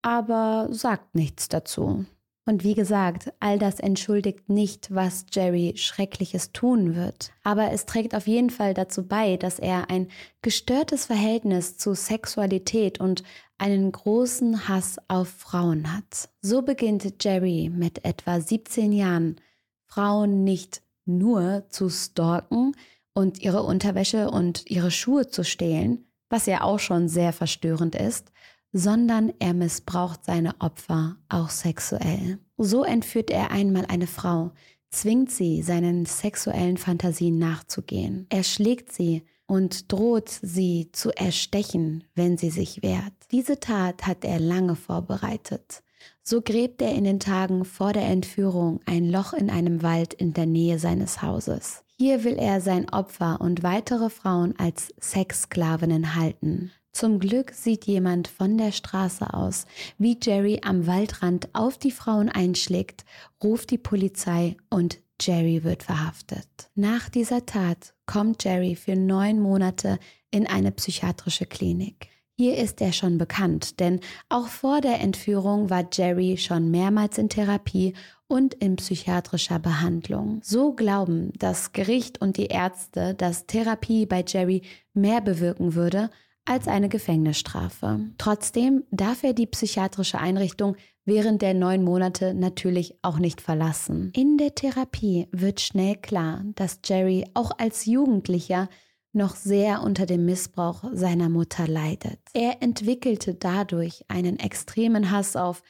aber 0.00 0.68
sagt 0.70 1.14
nichts 1.14 1.48
dazu. 1.48 2.06
Und 2.48 2.62
wie 2.62 2.74
gesagt, 2.74 3.32
all 3.40 3.58
das 3.58 3.80
entschuldigt 3.80 4.48
nicht, 4.48 4.94
was 4.94 5.26
Jerry 5.32 5.74
Schreckliches 5.76 6.52
tun 6.52 6.94
wird. 6.94 7.32
Aber 7.42 7.72
es 7.72 7.86
trägt 7.86 8.14
auf 8.14 8.28
jeden 8.28 8.50
Fall 8.50 8.72
dazu 8.72 9.04
bei, 9.04 9.36
dass 9.36 9.58
er 9.58 9.90
ein 9.90 10.06
gestörtes 10.42 11.06
Verhältnis 11.06 11.76
zu 11.76 11.94
Sexualität 11.94 13.00
und 13.00 13.24
einen 13.58 13.90
großen 13.90 14.68
Hass 14.68 14.96
auf 15.08 15.28
Frauen 15.28 15.92
hat. 15.92 16.28
So 16.40 16.62
beginnt 16.62 17.24
Jerry 17.24 17.68
mit 17.68 18.04
etwa 18.04 18.40
17 18.40 18.92
Jahren, 18.92 19.40
Frauen 19.84 20.44
nicht 20.44 20.82
nur 21.04 21.64
zu 21.68 21.88
stalken 21.88 22.76
und 23.12 23.40
ihre 23.40 23.64
Unterwäsche 23.64 24.30
und 24.30 24.70
ihre 24.70 24.92
Schuhe 24.92 25.26
zu 25.26 25.42
stehlen, 25.42 26.06
was 26.28 26.46
ja 26.46 26.60
auch 26.62 26.78
schon 26.78 27.08
sehr 27.08 27.32
verstörend 27.32 27.96
ist, 27.96 28.30
sondern 28.76 29.32
er 29.38 29.54
missbraucht 29.54 30.24
seine 30.24 30.54
Opfer 30.60 31.16
auch 31.30 31.48
sexuell. 31.48 32.38
So 32.58 32.84
entführt 32.84 33.30
er 33.30 33.50
einmal 33.50 33.86
eine 33.86 34.06
Frau, 34.06 34.52
zwingt 34.90 35.30
sie, 35.30 35.62
seinen 35.62 36.04
sexuellen 36.04 36.76
Fantasien 36.76 37.38
nachzugehen. 37.38 38.26
Er 38.28 38.42
schlägt 38.42 38.92
sie 38.92 39.22
und 39.46 39.90
droht 39.90 40.28
sie 40.28 40.90
zu 40.92 41.10
erstechen, 41.10 42.04
wenn 42.14 42.36
sie 42.36 42.50
sich 42.50 42.82
wehrt. 42.82 43.14
Diese 43.30 43.60
Tat 43.60 44.06
hat 44.06 44.24
er 44.24 44.40
lange 44.40 44.76
vorbereitet. 44.76 45.82
So 46.22 46.42
gräbt 46.42 46.82
er 46.82 46.94
in 46.94 47.04
den 47.04 47.20
Tagen 47.20 47.64
vor 47.64 47.94
der 47.94 48.06
Entführung 48.06 48.80
ein 48.84 49.08
Loch 49.08 49.32
in 49.32 49.48
einem 49.48 49.82
Wald 49.82 50.12
in 50.12 50.34
der 50.34 50.46
Nähe 50.46 50.78
seines 50.78 51.22
Hauses. 51.22 51.82
Hier 51.96 52.24
will 52.24 52.36
er 52.36 52.60
sein 52.60 52.90
Opfer 52.90 53.40
und 53.40 53.62
weitere 53.62 54.10
Frauen 54.10 54.54
als 54.58 54.92
Sexsklavinnen 55.00 56.14
halten. 56.14 56.72
Zum 56.96 57.18
Glück 57.18 57.50
sieht 57.50 57.84
jemand 57.84 58.26
von 58.26 58.56
der 58.56 58.72
Straße 58.72 59.34
aus, 59.34 59.66
wie 59.98 60.18
Jerry 60.18 60.60
am 60.64 60.86
Waldrand 60.86 61.50
auf 61.52 61.76
die 61.76 61.90
Frauen 61.90 62.30
einschlägt, 62.30 63.04
ruft 63.44 63.70
die 63.70 63.76
Polizei 63.76 64.56
und 64.70 65.00
Jerry 65.20 65.62
wird 65.62 65.82
verhaftet. 65.82 66.48
Nach 66.74 67.10
dieser 67.10 67.44
Tat 67.44 67.92
kommt 68.06 68.44
Jerry 68.44 68.76
für 68.76 68.96
neun 68.96 69.40
Monate 69.40 69.98
in 70.30 70.46
eine 70.46 70.72
psychiatrische 70.72 71.44
Klinik. 71.44 72.08
Hier 72.38 72.56
ist 72.56 72.80
er 72.80 72.94
schon 72.94 73.18
bekannt, 73.18 73.78
denn 73.78 74.00
auch 74.30 74.48
vor 74.48 74.80
der 74.80 75.00
Entführung 75.00 75.68
war 75.68 75.86
Jerry 75.92 76.38
schon 76.38 76.70
mehrmals 76.70 77.18
in 77.18 77.28
Therapie 77.28 77.92
und 78.26 78.54
in 78.54 78.76
psychiatrischer 78.76 79.58
Behandlung. 79.58 80.40
So 80.42 80.72
glauben 80.72 81.30
das 81.36 81.72
Gericht 81.72 82.22
und 82.22 82.38
die 82.38 82.46
Ärzte, 82.46 83.12
dass 83.12 83.46
Therapie 83.46 84.06
bei 84.06 84.24
Jerry 84.26 84.62
mehr 84.94 85.20
bewirken 85.20 85.74
würde, 85.74 86.08
als 86.46 86.68
eine 86.68 86.88
Gefängnisstrafe. 86.88 88.00
Trotzdem 88.18 88.84
darf 88.90 89.22
er 89.22 89.34
die 89.34 89.46
psychiatrische 89.46 90.18
Einrichtung 90.18 90.76
während 91.04 91.40
der 91.40 91.54
neun 91.54 91.84
Monate 91.84 92.34
natürlich 92.34 92.98
auch 93.02 93.18
nicht 93.18 93.40
verlassen. 93.40 94.10
In 94.14 94.38
der 94.38 94.54
Therapie 94.54 95.28
wird 95.30 95.60
schnell 95.60 95.96
klar, 95.96 96.42
dass 96.56 96.80
Jerry 96.84 97.24
auch 97.34 97.52
als 97.58 97.86
Jugendlicher 97.86 98.68
noch 99.12 99.34
sehr 99.34 99.82
unter 99.82 100.04
dem 100.04 100.26
Missbrauch 100.26 100.84
seiner 100.92 101.28
Mutter 101.28 101.66
leidet. 101.66 102.18
Er 102.34 102.62
entwickelte 102.62 103.34
dadurch 103.34 104.04
einen 104.08 104.38
extremen 104.38 105.10
Hass 105.10 105.36
auf 105.36 105.62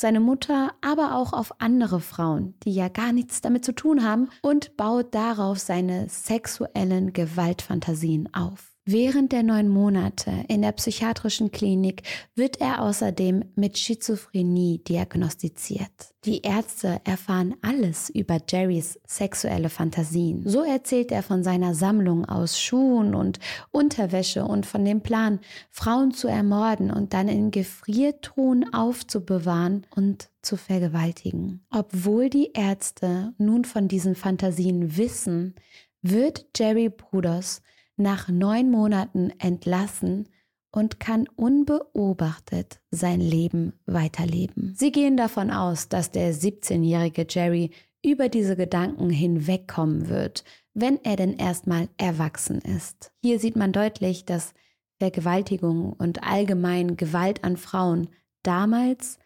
seine 0.00 0.20
Mutter, 0.20 0.72
aber 0.80 1.16
auch 1.16 1.32
auf 1.32 1.60
andere 1.60 2.00
Frauen, 2.00 2.54
die 2.64 2.72
ja 2.72 2.88
gar 2.88 3.12
nichts 3.12 3.40
damit 3.40 3.64
zu 3.64 3.72
tun 3.72 4.04
haben, 4.04 4.28
und 4.42 4.76
baut 4.76 5.14
darauf 5.14 5.58
seine 5.58 6.08
sexuellen 6.08 7.12
Gewaltfantasien 7.12 8.32
auf. 8.32 8.77
Während 8.90 9.32
der 9.32 9.42
neun 9.42 9.68
Monate 9.68 10.32
in 10.48 10.62
der 10.62 10.72
psychiatrischen 10.72 11.50
Klinik 11.50 12.04
wird 12.34 12.58
er 12.58 12.80
außerdem 12.80 13.44
mit 13.54 13.76
Schizophrenie 13.76 14.78
diagnostiziert. 14.78 16.14
Die 16.24 16.40
Ärzte 16.40 16.98
erfahren 17.04 17.54
alles 17.60 18.08
über 18.08 18.38
Jerrys 18.48 18.98
sexuelle 19.06 19.68
Fantasien. 19.68 20.48
So 20.48 20.62
erzählt 20.62 21.12
er 21.12 21.22
von 21.22 21.44
seiner 21.44 21.74
Sammlung 21.74 22.24
aus 22.24 22.58
Schuhen 22.58 23.14
und 23.14 23.40
Unterwäsche 23.72 24.46
und 24.46 24.64
von 24.64 24.86
dem 24.86 25.02
Plan, 25.02 25.40
Frauen 25.70 26.12
zu 26.12 26.26
ermorden 26.26 26.90
und 26.90 27.12
dann 27.12 27.28
in 27.28 27.50
Gefriertruhen 27.50 28.72
aufzubewahren 28.72 29.86
und 29.94 30.30
zu 30.40 30.56
vergewaltigen. 30.56 31.62
Obwohl 31.70 32.30
die 32.30 32.52
Ärzte 32.54 33.34
nun 33.36 33.66
von 33.66 33.86
diesen 33.86 34.14
Fantasien 34.14 34.96
wissen, 34.96 35.56
wird 36.00 36.46
Jerry 36.56 36.88
Bruders 36.88 37.60
nach 37.98 38.28
neun 38.28 38.70
Monaten 38.70 39.32
entlassen 39.38 40.28
und 40.70 41.00
kann 41.00 41.26
unbeobachtet 41.34 42.80
sein 42.90 43.20
Leben 43.20 43.72
weiterleben. 43.86 44.74
Sie 44.76 44.92
gehen 44.92 45.16
davon 45.16 45.50
aus, 45.50 45.88
dass 45.88 46.10
der 46.10 46.34
17-jährige 46.34 47.26
Jerry 47.28 47.70
über 48.04 48.28
diese 48.28 48.56
Gedanken 48.56 49.10
hinwegkommen 49.10 50.08
wird, 50.08 50.44
wenn 50.74 51.02
er 51.04 51.16
denn 51.16 51.34
erstmal 51.34 51.88
erwachsen 51.96 52.60
ist. 52.60 53.12
Hier 53.22 53.40
sieht 53.40 53.56
man 53.56 53.72
deutlich, 53.72 54.24
dass 54.24 54.54
Vergewaltigung 54.98 55.92
und 55.92 56.22
allgemein 56.22 56.96
Gewalt 56.96 57.44
an 57.44 57.56
Frauen 57.56 58.08
damals 58.42 59.18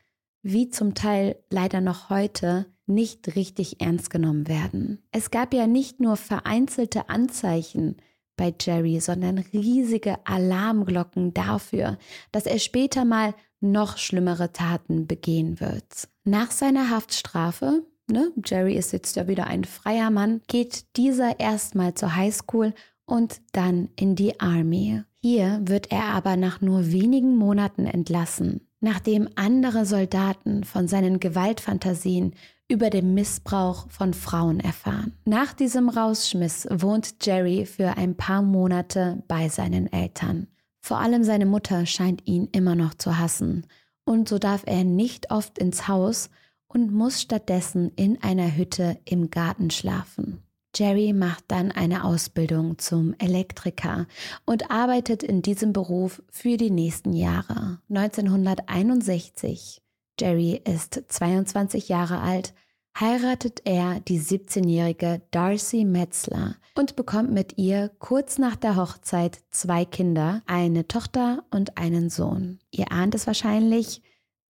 wie 0.42 0.68
zum 0.68 0.94
Teil 0.94 1.36
leider 1.50 1.80
noch 1.80 2.10
heute 2.10 2.66
nicht 2.86 3.36
richtig 3.36 3.80
ernst 3.80 4.10
genommen 4.10 4.48
werden. 4.48 5.02
Es 5.12 5.30
gab 5.30 5.54
ja 5.54 5.66
nicht 5.66 6.00
nur 6.00 6.16
vereinzelte 6.16 7.08
Anzeichen 7.08 7.96
bei 8.42 8.52
Jerry, 8.60 8.98
sondern 8.98 9.38
riesige 9.38 10.16
Alarmglocken 10.26 11.32
dafür, 11.32 11.96
dass 12.32 12.44
er 12.44 12.58
später 12.58 13.04
mal 13.04 13.34
noch 13.60 13.98
schlimmere 13.98 14.52
Taten 14.52 15.06
begehen 15.06 15.60
wird. 15.60 16.08
Nach 16.24 16.50
seiner 16.50 16.90
Haftstrafe, 16.90 17.86
ne, 18.10 18.32
Jerry 18.44 18.74
ist 18.74 18.92
jetzt 18.92 19.14
ja 19.14 19.28
wieder 19.28 19.46
ein 19.46 19.62
freier 19.62 20.10
Mann, 20.10 20.40
geht 20.48 20.96
dieser 20.96 21.38
erstmal 21.38 21.94
zur 21.94 22.16
Highschool 22.16 22.74
und 23.04 23.40
dann 23.52 23.90
in 23.94 24.16
die 24.16 24.40
Army. 24.40 25.04
Hier 25.20 25.60
wird 25.62 25.92
er 25.92 26.06
aber 26.06 26.36
nach 26.36 26.60
nur 26.60 26.90
wenigen 26.90 27.36
Monaten 27.36 27.86
entlassen, 27.86 28.66
nachdem 28.80 29.28
andere 29.36 29.86
Soldaten 29.86 30.64
von 30.64 30.88
seinen 30.88 31.20
Gewaltfantasien 31.20 32.34
über 32.72 32.88
den 32.88 33.12
Missbrauch 33.12 33.86
von 33.90 34.14
Frauen 34.14 34.58
erfahren. 34.58 35.12
Nach 35.26 35.52
diesem 35.52 35.90
Rausschmiss 35.90 36.66
wohnt 36.70 37.16
Jerry 37.22 37.66
für 37.66 37.98
ein 37.98 38.16
paar 38.16 38.40
Monate 38.40 39.22
bei 39.28 39.50
seinen 39.50 39.92
Eltern. 39.92 40.46
Vor 40.80 40.98
allem 40.98 41.22
seine 41.22 41.44
Mutter 41.44 41.84
scheint 41.84 42.26
ihn 42.26 42.48
immer 42.50 42.74
noch 42.74 42.94
zu 42.94 43.18
hassen 43.18 43.66
und 44.04 44.26
so 44.28 44.38
darf 44.38 44.62
er 44.64 44.84
nicht 44.84 45.30
oft 45.30 45.58
ins 45.58 45.86
Haus 45.86 46.30
und 46.66 46.92
muss 46.92 47.20
stattdessen 47.20 47.92
in 47.96 48.22
einer 48.22 48.56
Hütte 48.56 48.98
im 49.04 49.28
Garten 49.28 49.70
schlafen. 49.70 50.42
Jerry 50.74 51.12
macht 51.12 51.44
dann 51.48 51.70
eine 51.70 52.02
Ausbildung 52.04 52.78
zum 52.78 53.14
Elektriker 53.18 54.06
und 54.46 54.70
arbeitet 54.70 55.22
in 55.22 55.42
diesem 55.42 55.74
Beruf 55.74 56.22
für 56.30 56.56
die 56.56 56.70
nächsten 56.70 57.12
Jahre. 57.12 57.78
1961 57.90 59.82
Jerry 60.18 60.60
ist 60.64 61.02
22 61.08 61.88
Jahre 61.88 62.20
alt, 62.20 62.54
heiratet 62.98 63.62
er 63.64 64.00
die 64.00 64.20
17-jährige 64.20 65.22
Darcy 65.30 65.84
Metzler 65.84 66.56
und 66.74 66.96
bekommt 66.96 67.32
mit 67.32 67.58
ihr 67.58 67.90
kurz 67.98 68.38
nach 68.38 68.56
der 68.56 68.76
Hochzeit 68.76 69.40
zwei 69.50 69.84
Kinder, 69.84 70.42
eine 70.46 70.88
Tochter 70.88 71.44
und 71.50 71.78
einen 71.78 72.10
Sohn. 72.10 72.58
Ihr 72.70 72.92
ahnt 72.92 73.14
es 73.14 73.26
wahrscheinlich, 73.26 74.02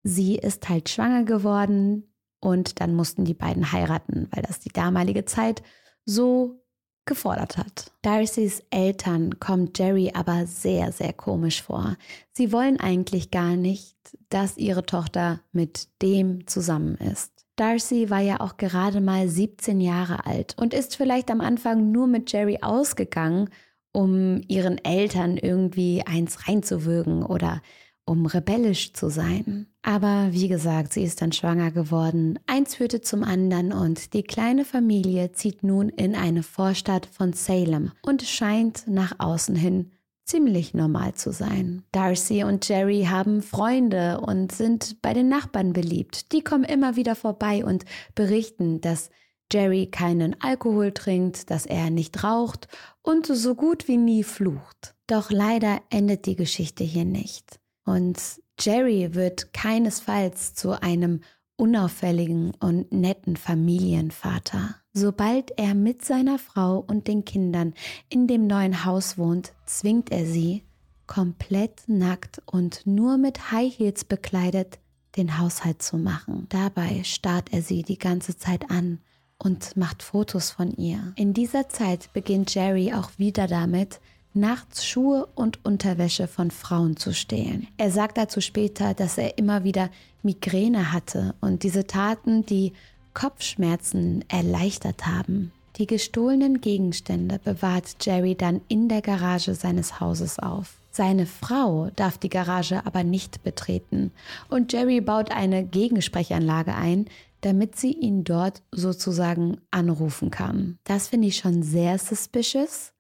sie 0.03 0.35
ist 0.35 0.69
halt 0.69 0.89
schwanger 0.89 1.23
geworden 1.23 2.13
und 2.39 2.79
dann 2.79 2.95
mussten 2.95 3.25
die 3.25 3.33
beiden 3.33 3.71
heiraten, 3.71 4.27
weil 4.31 4.43
das 4.43 4.59
die 4.59 4.69
damalige 4.69 5.25
Zeit 5.25 5.61
so 6.05 6.61
gefordert 7.05 7.57
hat. 7.57 7.91
Darcys 8.03 8.63
Eltern 8.69 9.39
kommt 9.39 9.79
Jerry 9.79 10.11
aber 10.13 10.45
sehr, 10.45 10.91
sehr 10.91 11.11
komisch 11.11 11.61
vor. 11.61 11.97
Sie 12.31 12.51
wollen 12.51 12.79
eigentlich 12.79 13.31
gar 13.31 13.55
nicht, 13.55 13.97
dass 14.29 14.57
ihre 14.57 14.85
Tochter 14.85 15.41
mit 15.51 15.89
dem 16.01 16.45
zusammen 16.47 16.95
ist. 16.95 17.38
Darcy 17.59 18.09
war 18.09 18.21
ja 18.21 18.39
auch 18.39 18.55
gerade 18.55 19.01
mal 19.01 19.27
17 19.27 19.81
Jahre 19.81 20.25
alt 20.25 20.55
und 20.57 20.73
ist 20.73 20.95
vielleicht 20.95 21.29
am 21.29 21.41
Anfang 21.41 21.91
nur 21.91 22.07
mit 22.07 22.31
Jerry 22.31 22.59
ausgegangen, 22.61 23.49
um 23.91 24.41
ihren 24.47 24.77
Eltern 24.85 25.35
irgendwie 25.35 26.03
eins 26.05 26.47
reinzuwürgen 26.47 27.21
oder 27.25 27.61
um 28.05 28.25
rebellisch 28.25 28.93
zu 28.93 29.09
sein. 29.09 29.67
Aber 29.81 30.29
wie 30.31 30.47
gesagt, 30.47 30.93
sie 30.93 31.03
ist 31.03 31.21
dann 31.21 31.33
schwanger 31.33 31.71
geworden, 31.71 32.39
eins 32.47 32.75
führte 32.75 33.01
zum 33.01 33.25
anderen 33.25 33.73
und 33.73 34.13
die 34.13 34.23
kleine 34.23 34.63
Familie 34.63 35.33
zieht 35.33 35.61
nun 35.61 35.89
in 35.89 36.15
eine 36.15 36.43
Vorstadt 36.43 37.07
von 37.07 37.33
Salem 37.33 37.91
und 38.01 38.21
scheint 38.21 38.87
nach 38.87 39.15
außen 39.19 39.57
hin 39.57 39.91
ziemlich 40.29 40.75
normal 40.75 41.15
zu 41.15 41.31
sein. 41.31 41.83
Darcy 41.91 42.43
und 42.43 42.67
Jerry 42.69 43.07
haben 43.09 43.41
Freunde 43.41 44.21
und 44.21 44.51
sind 44.51 45.01
bei 45.01 45.13
den 45.13 45.27
Nachbarn 45.27 45.73
beliebt. 45.73 46.31
Die 46.31 46.43
kommen 46.43 46.63
immer 46.63 46.95
wieder 46.95 47.15
vorbei 47.15 47.65
und 47.65 47.83
berichten, 48.13 48.79
dass 48.79 49.09
Jerry 49.51 49.87
keinen 49.87 50.39
Alkohol 50.39 50.91
trinkt, 50.91 51.49
dass 51.49 51.65
er 51.65 51.89
nicht 51.89 52.23
raucht 52.23 52.67
und 53.01 53.25
so 53.25 53.55
gut 53.55 53.87
wie 53.87 53.97
nie 53.97 54.23
flucht. 54.23 54.93
Doch 55.07 55.31
leider 55.31 55.81
endet 55.89 56.27
die 56.27 56.35
Geschichte 56.35 56.83
hier 56.83 57.05
nicht. 57.05 57.59
Und 57.83 58.19
Jerry 58.59 59.15
wird 59.15 59.51
keinesfalls 59.53 60.53
zu 60.53 60.79
einem 60.79 61.21
unauffälligen 61.55 62.53
und 62.59 62.91
netten 62.91 63.35
Familienvater. 63.35 64.75
Sobald 64.99 65.57
er 65.57 65.75
mit 65.75 66.03
seiner 66.03 66.37
Frau 66.37 66.83
und 66.85 67.07
den 67.07 67.23
Kindern 67.23 67.73
in 68.09 68.27
dem 68.27 68.47
neuen 68.47 68.83
Haus 68.83 69.17
wohnt, 69.17 69.53
zwingt 69.65 70.11
er 70.11 70.25
sie, 70.25 70.63
komplett 71.07 71.83
nackt 71.87 72.41
und 72.45 72.85
nur 72.85 73.17
mit 73.17 73.49
High 73.53 73.73
Heels 73.79 74.03
bekleidet, 74.03 74.77
den 75.15 75.39
Haushalt 75.39 75.81
zu 75.81 75.97
machen. 75.97 76.47
Dabei 76.49 77.05
starrt 77.05 77.53
er 77.53 77.61
sie 77.61 77.83
die 77.83 77.97
ganze 77.97 78.37
Zeit 78.37 78.69
an 78.69 78.99
und 79.37 79.77
macht 79.77 80.03
Fotos 80.03 80.51
von 80.51 80.71
ihr. 80.71 81.13
In 81.15 81.33
dieser 81.33 81.69
Zeit 81.69 82.11
beginnt 82.11 82.53
Jerry 82.53 82.91
auch 82.91 83.11
wieder 83.17 83.47
damit, 83.47 84.01
nachts 84.33 84.85
Schuhe 84.85 85.29
und 85.33 85.63
Unterwäsche 85.63 86.27
von 86.27 86.51
Frauen 86.51 86.97
zu 86.97 87.13
stehlen. 87.13 87.69
Er 87.77 87.89
sagt 87.89 88.17
dazu 88.17 88.41
später, 88.41 88.93
dass 88.93 89.17
er 89.17 89.37
immer 89.37 89.63
wieder 89.63 89.89
Migräne 90.23 90.91
hatte 90.91 91.35
und 91.39 91.63
diese 91.63 91.87
Taten 91.87 92.45
die 92.45 92.73
Kopfschmerzen 93.13 94.23
erleichtert 94.27 95.05
haben. 95.05 95.51
Die 95.77 95.87
gestohlenen 95.87 96.59
Gegenstände 96.61 97.39
bewahrt 97.39 97.95
Jerry 98.01 98.35
dann 98.35 98.61
in 98.67 98.89
der 98.89 99.01
Garage 99.01 99.55
seines 99.55 99.99
Hauses 99.99 100.37
auf. 100.39 100.81
Seine 100.91 101.25
Frau 101.25 101.89
darf 101.95 102.17
die 102.17 102.29
Garage 102.29 102.85
aber 102.85 103.03
nicht 103.03 103.43
betreten 103.43 104.11
und 104.49 104.73
Jerry 104.73 104.99
baut 104.99 105.31
eine 105.31 105.63
Gegensprechanlage 105.63 106.75
ein, 106.75 107.05
damit 107.41 107.77
sie 107.77 107.93
ihn 107.93 108.25
dort 108.25 108.61
sozusagen 108.71 109.61
anrufen 109.71 110.29
kann. 110.31 110.77
Das 110.83 111.07
finde 111.07 111.27
ich 111.27 111.37
schon 111.37 111.63
sehr 111.63 111.97
suspicious. 111.97 112.91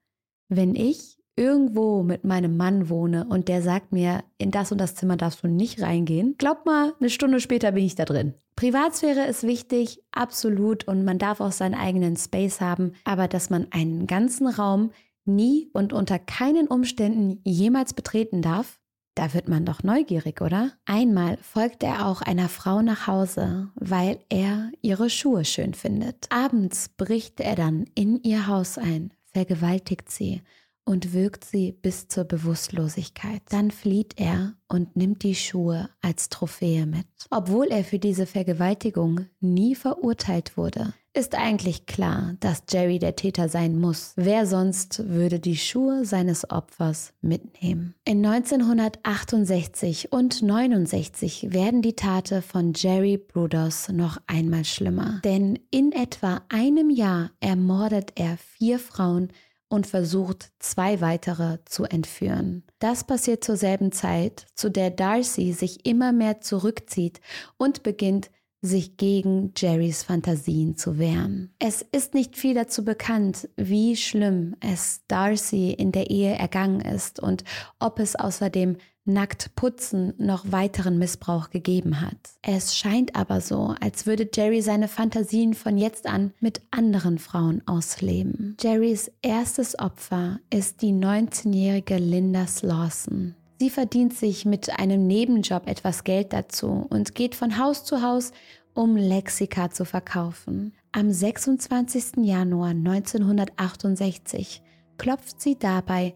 Wenn 0.47 0.75
ich 0.75 1.18
irgendwo 1.39 2.03
mit 2.03 2.25
meinem 2.25 2.57
Mann 2.57 2.89
wohne 2.89 3.25
und 3.29 3.47
der 3.47 3.61
sagt 3.61 3.93
mir, 3.93 4.23
in 4.37 4.51
das 4.51 4.73
und 4.73 4.77
das 4.77 4.95
Zimmer 4.95 5.15
darfst 5.15 5.41
du 5.41 5.47
nicht 5.47 5.81
reingehen, 5.81 6.35
glaub 6.37 6.65
mal, 6.65 6.93
eine 6.99 7.09
Stunde 7.09 7.39
später 7.39 7.71
bin 7.71 7.85
ich 7.85 7.95
da 7.95 8.03
drin. 8.03 8.33
Privatsphäre 8.57 9.25
ist 9.25 9.43
wichtig, 9.43 10.03
absolut, 10.11 10.85
und 10.85 11.05
man 11.05 11.17
darf 11.17 11.39
auch 11.39 11.53
seinen 11.53 11.75
eigenen 11.75 12.17
Space 12.17 12.59
haben, 12.59 12.91
aber 13.05 13.29
dass 13.29 13.49
man 13.49 13.67
einen 13.71 14.05
ganzen 14.05 14.47
Raum 14.47 14.91
nie 15.23 15.69
und 15.71 15.93
unter 15.93 16.19
keinen 16.19 16.67
Umständen 16.67 17.39
jemals 17.45 17.93
betreten 17.93 18.41
darf, 18.41 18.81
da 19.15 19.33
wird 19.33 19.47
man 19.47 19.65
doch 19.65 19.81
neugierig, 19.81 20.41
oder? 20.41 20.73
Einmal 20.85 21.37
folgt 21.37 21.83
er 21.83 22.05
auch 22.05 22.21
einer 22.21 22.49
Frau 22.49 22.81
nach 22.81 23.07
Hause, 23.07 23.69
weil 23.75 24.19
er 24.27 24.71
ihre 24.81 25.09
Schuhe 25.09 25.45
schön 25.45 25.73
findet. 25.73 26.27
Abends 26.29 26.89
bricht 26.89 27.39
er 27.39 27.55
dann 27.55 27.85
in 27.95 28.21
ihr 28.23 28.47
Haus 28.47 28.77
ein, 28.77 29.13
vergewaltigt 29.31 30.09
sie 30.11 30.41
und 30.89 31.13
wirkt 31.13 31.45
sie 31.45 31.71
bis 31.71 32.07
zur 32.07 32.23
Bewusstlosigkeit. 32.23 33.43
Dann 33.49 33.69
flieht 33.69 34.19
er 34.19 34.55
und 34.67 34.95
nimmt 34.95 35.21
die 35.21 35.35
Schuhe 35.35 35.87
als 36.01 36.29
Trophäe 36.29 36.87
mit. 36.87 37.05
Obwohl 37.29 37.67
er 37.67 37.83
für 37.83 37.99
diese 37.99 38.25
Vergewaltigung 38.25 39.27
nie 39.39 39.75
verurteilt 39.75 40.57
wurde, 40.57 40.95
ist 41.13 41.35
eigentlich 41.35 41.85
klar, 41.85 42.35
dass 42.39 42.63
Jerry 42.69 42.97
der 42.97 43.15
Täter 43.15 43.49
sein 43.49 43.79
muss. 43.79 44.13
Wer 44.15 44.45
sonst 44.45 45.07
würde 45.09 45.39
die 45.39 45.57
Schuhe 45.57 46.05
seines 46.05 46.49
Opfers 46.49 47.13
mitnehmen? 47.21 47.93
In 48.05 48.25
1968 48.25 50.11
und 50.11 50.41
69 50.41 51.51
werden 51.51 51.81
die 51.81 51.95
Taten 51.95 52.41
von 52.41 52.73
Jerry 52.75 53.17
Bruders 53.17 53.89
noch 53.89 54.17
einmal 54.25 54.65
schlimmer. 54.65 55.19
Denn 55.23 55.59
in 55.71 55.91
etwa 55.91 56.41
einem 56.49 56.89
Jahr 56.89 57.31
ermordet 57.39 58.13
er 58.15 58.37
vier 58.37 58.79
Frauen 58.79 59.29
und 59.69 59.87
versucht, 59.87 60.51
zwei 60.59 60.99
weitere 60.99 61.59
zu 61.65 61.85
entführen. 61.85 62.63
Das 62.79 63.05
passiert 63.05 63.43
zur 63.43 63.55
selben 63.55 63.91
Zeit, 63.91 64.47
zu 64.55 64.69
der 64.69 64.89
Darcy 64.89 65.53
sich 65.53 65.85
immer 65.85 66.11
mehr 66.11 66.41
zurückzieht 66.41 67.21
und 67.57 67.83
beginnt, 67.83 68.29
sich 68.61 68.97
gegen 68.97 69.53
Jerrys 69.55 70.03
Fantasien 70.03 70.75
zu 70.75 70.97
wehren. 70.97 71.53
Es 71.59 71.81
ist 71.81 72.13
nicht 72.13 72.35
viel 72.35 72.55
dazu 72.55 72.83
bekannt, 72.83 73.47
wie 73.55 73.95
schlimm 73.95 74.55
es 74.59 75.01
Darcy 75.07 75.71
in 75.71 75.93
der 75.93 76.09
Ehe 76.09 76.33
ergangen 76.33 76.81
ist 76.81 77.21
und 77.21 77.45
ob 77.79 77.99
es 77.99 78.17
außerdem 78.17 78.75
nackt 79.09 79.55
putzen 79.55 80.13
noch 80.17 80.51
weiteren 80.51 80.97
Missbrauch 80.97 81.49
gegeben 81.49 81.99
hat. 81.99 82.17
Es 82.41 82.75
scheint 82.75 83.15
aber 83.15 83.41
so, 83.41 83.75
als 83.81 84.05
würde 84.05 84.29
Jerry 84.33 84.61
seine 84.61 84.87
Fantasien 84.87 85.53
von 85.53 85.77
jetzt 85.77 86.07
an 86.07 86.33
mit 86.39 86.61
anderen 86.71 87.17
Frauen 87.17 87.61
ausleben. 87.65 88.55
Jerrys 88.61 89.11
erstes 89.21 89.77
Opfer 89.77 90.39
ist 90.49 90.81
die 90.81 90.93
19-jährige 90.93 91.97
Linda 91.97 92.47
Slawson. 92.47 93.35
Sie 93.59 93.69
verdient 93.69 94.13
sich 94.13 94.45
mit 94.45 94.79
einem 94.79 95.05
Nebenjob 95.05 95.67
etwas 95.67 96.05
Geld 96.05 96.31
dazu 96.31 96.87
und 96.89 97.13
geht 97.13 97.35
von 97.35 97.57
Haus 97.57 97.83
zu 97.83 98.01
Haus, 98.01 98.31
um 98.73 98.95
Lexika 98.95 99.69
zu 99.69 99.83
verkaufen. 99.83 100.73
Am 100.93 101.11
26. 101.11 102.23
Januar 102.23 102.69
1968 102.69 104.61
klopft 104.97 105.41
sie 105.41 105.59
dabei 105.59 106.15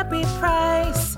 happy 0.00 0.22
price. 0.40 1.16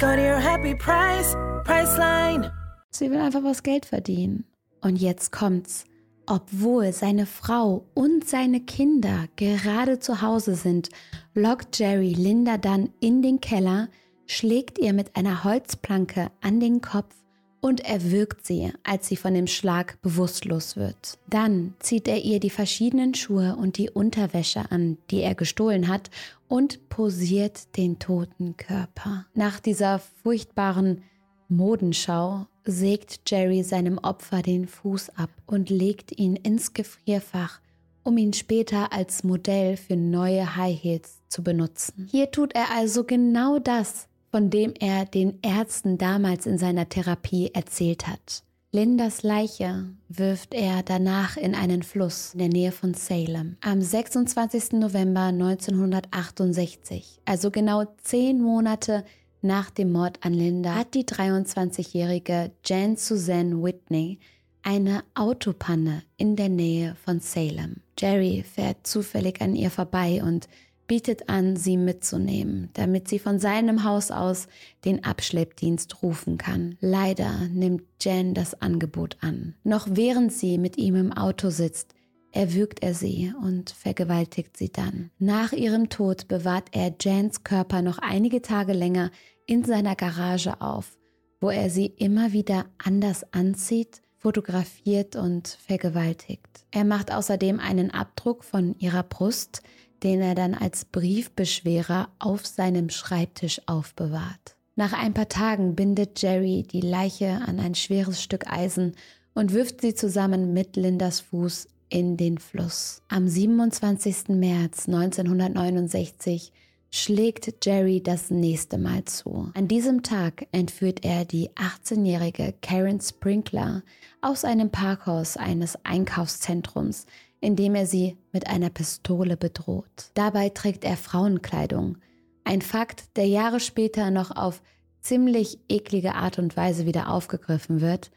Go 0.00 0.08
your 0.16 0.40
happy 0.40 0.74
price, 0.74 1.36
Priceline. 1.64 2.50
Sie 2.90 3.08
will 3.10 3.20
einfach 3.20 3.44
was 3.44 3.62
Geld 3.62 3.86
verdienen. 3.86 4.44
Und 4.80 4.96
jetzt 4.96 5.30
kommt's. 5.30 5.84
Obwohl 6.26 6.92
seine 6.92 7.26
Frau 7.26 7.86
und 7.94 8.26
seine 8.26 8.60
Kinder 8.60 9.26
gerade 9.36 9.98
zu 10.00 10.22
Hause 10.22 10.54
sind, 10.56 10.88
lockt 11.34 11.78
Jerry 11.78 12.14
Linda 12.14 12.56
dann 12.56 12.90
in 12.98 13.22
den 13.22 13.40
Keller, 13.40 13.88
schlägt 14.26 14.78
ihr 14.78 14.92
mit 14.92 15.14
einer 15.16 15.44
Holzplanke 15.44 16.30
an 16.40 16.60
den 16.60 16.80
Kopf 16.80 17.14
und 17.64 17.80
erwürgt 17.80 18.44
sie, 18.44 18.70
als 18.82 19.08
sie 19.08 19.16
von 19.16 19.32
dem 19.32 19.46
Schlag 19.46 19.96
bewusstlos 20.02 20.76
wird. 20.76 21.16
Dann 21.30 21.72
zieht 21.78 22.08
er 22.08 22.22
ihr 22.22 22.38
die 22.38 22.50
verschiedenen 22.50 23.14
Schuhe 23.14 23.56
und 23.56 23.78
die 23.78 23.88
Unterwäsche 23.88 24.70
an, 24.70 24.98
die 25.10 25.22
er 25.22 25.34
gestohlen 25.34 25.88
hat, 25.88 26.10
und 26.46 26.90
posiert 26.90 27.74
den 27.78 27.98
toten 27.98 28.58
Körper. 28.58 29.24
Nach 29.32 29.60
dieser 29.60 29.98
furchtbaren 30.22 31.04
Modenschau 31.48 32.48
sägt 32.66 33.20
Jerry 33.30 33.62
seinem 33.62 33.96
Opfer 33.96 34.42
den 34.42 34.68
Fuß 34.68 35.16
ab 35.16 35.30
und 35.46 35.70
legt 35.70 36.12
ihn 36.18 36.36
ins 36.36 36.74
Gefrierfach, 36.74 37.60
um 38.02 38.18
ihn 38.18 38.34
später 38.34 38.92
als 38.92 39.24
Modell 39.24 39.78
für 39.78 39.96
neue 39.96 40.54
High 40.54 40.82
Heels 40.82 41.22
zu 41.28 41.42
benutzen. 41.42 42.08
Hier 42.10 42.30
tut 42.30 42.54
er 42.54 42.72
also 42.76 43.04
genau 43.04 43.58
das, 43.58 44.06
von 44.34 44.50
dem 44.50 44.74
er 44.80 45.04
den 45.04 45.38
Ärzten 45.42 45.96
damals 45.96 46.44
in 46.44 46.58
seiner 46.58 46.88
Therapie 46.88 47.52
erzählt 47.54 48.08
hat. 48.08 48.42
Lindas 48.72 49.22
Leiche 49.22 49.84
wirft 50.08 50.54
er 50.54 50.82
danach 50.82 51.36
in 51.36 51.54
einen 51.54 51.84
Fluss 51.84 52.32
in 52.32 52.40
der 52.40 52.48
Nähe 52.48 52.72
von 52.72 52.94
Salem. 52.94 53.56
Am 53.60 53.80
26. 53.80 54.72
November 54.72 55.26
1968, 55.26 57.20
also 57.24 57.52
genau 57.52 57.84
zehn 58.02 58.42
Monate 58.42 59.04
nach 59.40 59.70
dem 59.70 59.92
Mord 59.92 60.18
an 60.22 60.34
Linda, 60.34 60.74
hat 60.74 60.94
die 60.94 61.04
23-jährige 61.04 62.50
Jan 62.64 62.96
Suzanne 62.96 63.62
Whitney 63.62 64.18
eine 64.64 65.04
Autopanne 65.14 66.02
in 66.16 66.34
der 66.34 66.48
Nähe 66.48 66.96
von 67.04 67.20
Salem. 67.20 67.76
Jerry 67.96 68.42
fährt 68.42 68.84
zufällig 68.84 69.40
an 69.40 69.54
ihr 69.54 69.70
vorbei 69.70 70.24
und 70.24 70.48
bietet 70.94 71.28
an, 71.28 71.56
sie 71.56 71.76
mitzunehmen, 71.76 72.70
damit 72.74 73.08
sie 73.08 73.18
von 73.18 73.40
seinem 73.40 73.82
Haus 73.82 74.12
aus 74.12 74.46
den 74.84 75.02
Abschleppdienst 75.02 76.04
rufen 76.04 76.38
kann. 76.38 76.76
Leider 76.78 77.48
nimmt 77.48 77.82
Jan 78.00 78.32
das 78.32 78.62
Angebot 78.62 79.16
an. 79.20 79.56
Noch 79.64 79.88
während 79.90 80.32
sie 80.32 80.56
mit 80.56 80.78
ihm 80.78 80.94
im 80.94 81.12
Auto 81.12 81.50
sitzt, 81.50 81.94
erwürgt 82.30 82.80
er 82.84 82.94
sie 82.94 83.34
und 83.42 83.70
vergewaltigt 83.70 84.56
sie 84.56 84.70
dann. 84.70 85.10
Nach 85.18 85.52
ihrem 85.52 85.88
Tod 85.88 86.28
bewahrt 86.28 86.68
er 86.70 86.94
Jans 87.00 87.42
Körper 87.42 87.82
noch 87.82 87.98
einige 87.98 88.40
Tage 88.40 88.72
länger 88.72 89.10
in 89.46 89.64
seiner 89.64 89.96
Garage 89.96 90.60
auf, 90.60 90.96
wo 91.40 91.50
er 91.50 91.70
sie 91.70 91.86
immer 91.86 92.32
wieder 92.32 92.66
anders 92.78 93.24
anzieht, 93.32 94.00
fotografiert 94.16 95.16
und 95.16 95.48
vergewaltigt. 95.48 96.66
Er 96.70 96.84
macht 96.84 97.12
außerdem 97.12 97.58
einen 97.58 97.90
Abdruck 97.90 98.44
von 98.44 98.78
ihrer 98.78 99.02
Brust, 99.02 99.60
den 100.04 100.20
er 100.20 100.34
dann 100.34 100.54
als 100.54 100.84
Briefbeschwerer 100.84 102.10
auf 102.18 102.46
seinem 102.46 102.90
Schreibtisch 102.90 103.60
aufbewahrt. 103.66 104.56
Nach 104.76 104.92
ein 104.92 105.14
paar 105.14 105.28
Tagen 105.28 105.74
bindet 105.74 106.20
Jerry 106.20 106.64
die 106.70 106.80
Leiche 106.80 107.40
an 107.46 107.58
ein 107.58 107.74
schweres 107.74 108.22
Stück 108.22 108.50
Eisen 108.50 108.92
und 109.34 109.52
wirft 109.52 109.80
sie 109.80 109.94
zusammen 109.94 110.52
mit 110.52 110.76
Lindas 110.76 111.20
Fuß 111.20 111.68
in 111.88 112.16
den 112.16 112.38
Fluss. 112.38 113.02
Am 113.08 113.28
27. 113.28 114.28
März 114.28 114.86
1969 114.88 116.52
schlägt 116.90 117.64
Jerry 117.64 118.02
das 118.02 118.30
nächste 118.30 118.78
Mal 118.78 119.04
zu. 119.04 119.50
An 119.54 119.68
diesem 119.68 120.02
Tag 120.02 120.46
entführt 120.52 121.04
er 121.04 121.24
die 121.24 121.50
18-jährige 121.50 122.54
Karen 122.60 123.00
Sprinkler 123.00 123.82
aus 124.20 124.44
einem 124.44 124.70
Parkhaus 124.70 125.36
eines 125.36 125.76
Einkaufszentrums, 125.84 127.06
indem 127.44 127.74
er 127.74 127.86
sie 127.86 128.16
mit 128.32 128.46
einer 128.46 128.70
Pistole 128.70 129.36
bedroht. 129.36 130.10
Dabei 130.14 130.48
trägt 130.48 130.82
er 130.82 130.96
Frauenkleidung. 130.96 131.98
Ein 132.42 132.62
Fakt, 132.62 133.16
der 133.16 133.26
Jahre 133.26 133.60
später 133.60 134.10
noch 134.10 134.34
auf 134.34 134.62
ziemlich 135.00 135.58
eklige 135.68 136.14
Art 136.14 136.38
und 136.38 136.56
Weise 136.56 136.86
wieder 136.86 137.10
aufgegriffen 137.10 137.82
wird. 137.82 138.10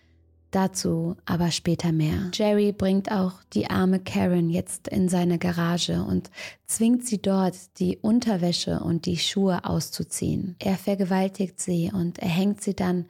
Dazu 0.52 1.18
aber 1.26 1.52
später 1.52 1.92
mehr. 1.92 2.32
Jerry 2.34 2.72
bringt 2.72 3.12
auch 3.12 3.34
die 3.52 3.70
arme 3.70 4.00
Karen 4.00 4.50
jetzt 4.50 4.88
in 4.88 5.10
seine 5.10 5.38
Garage 5.38 6.02
und 6.04 6.32
zwingt 6.66 7.06
sie 7.06 7.22
dort, 7.22 7.78
die 7.80 7.98
Unterwäsche 7.98 8.80
und 8.80 9.06
die 9.06 9.18
Schuhe 9.18 9.66
auszuziehen. 9.66 10.56
Er 10.60 10.78
vergewaltigt 10.78 11.60
sie 11.60 11.92
und 11.94 12.20
erhängt 12.20 12.62
sie 12.62 12.78
dann 12.78 13.08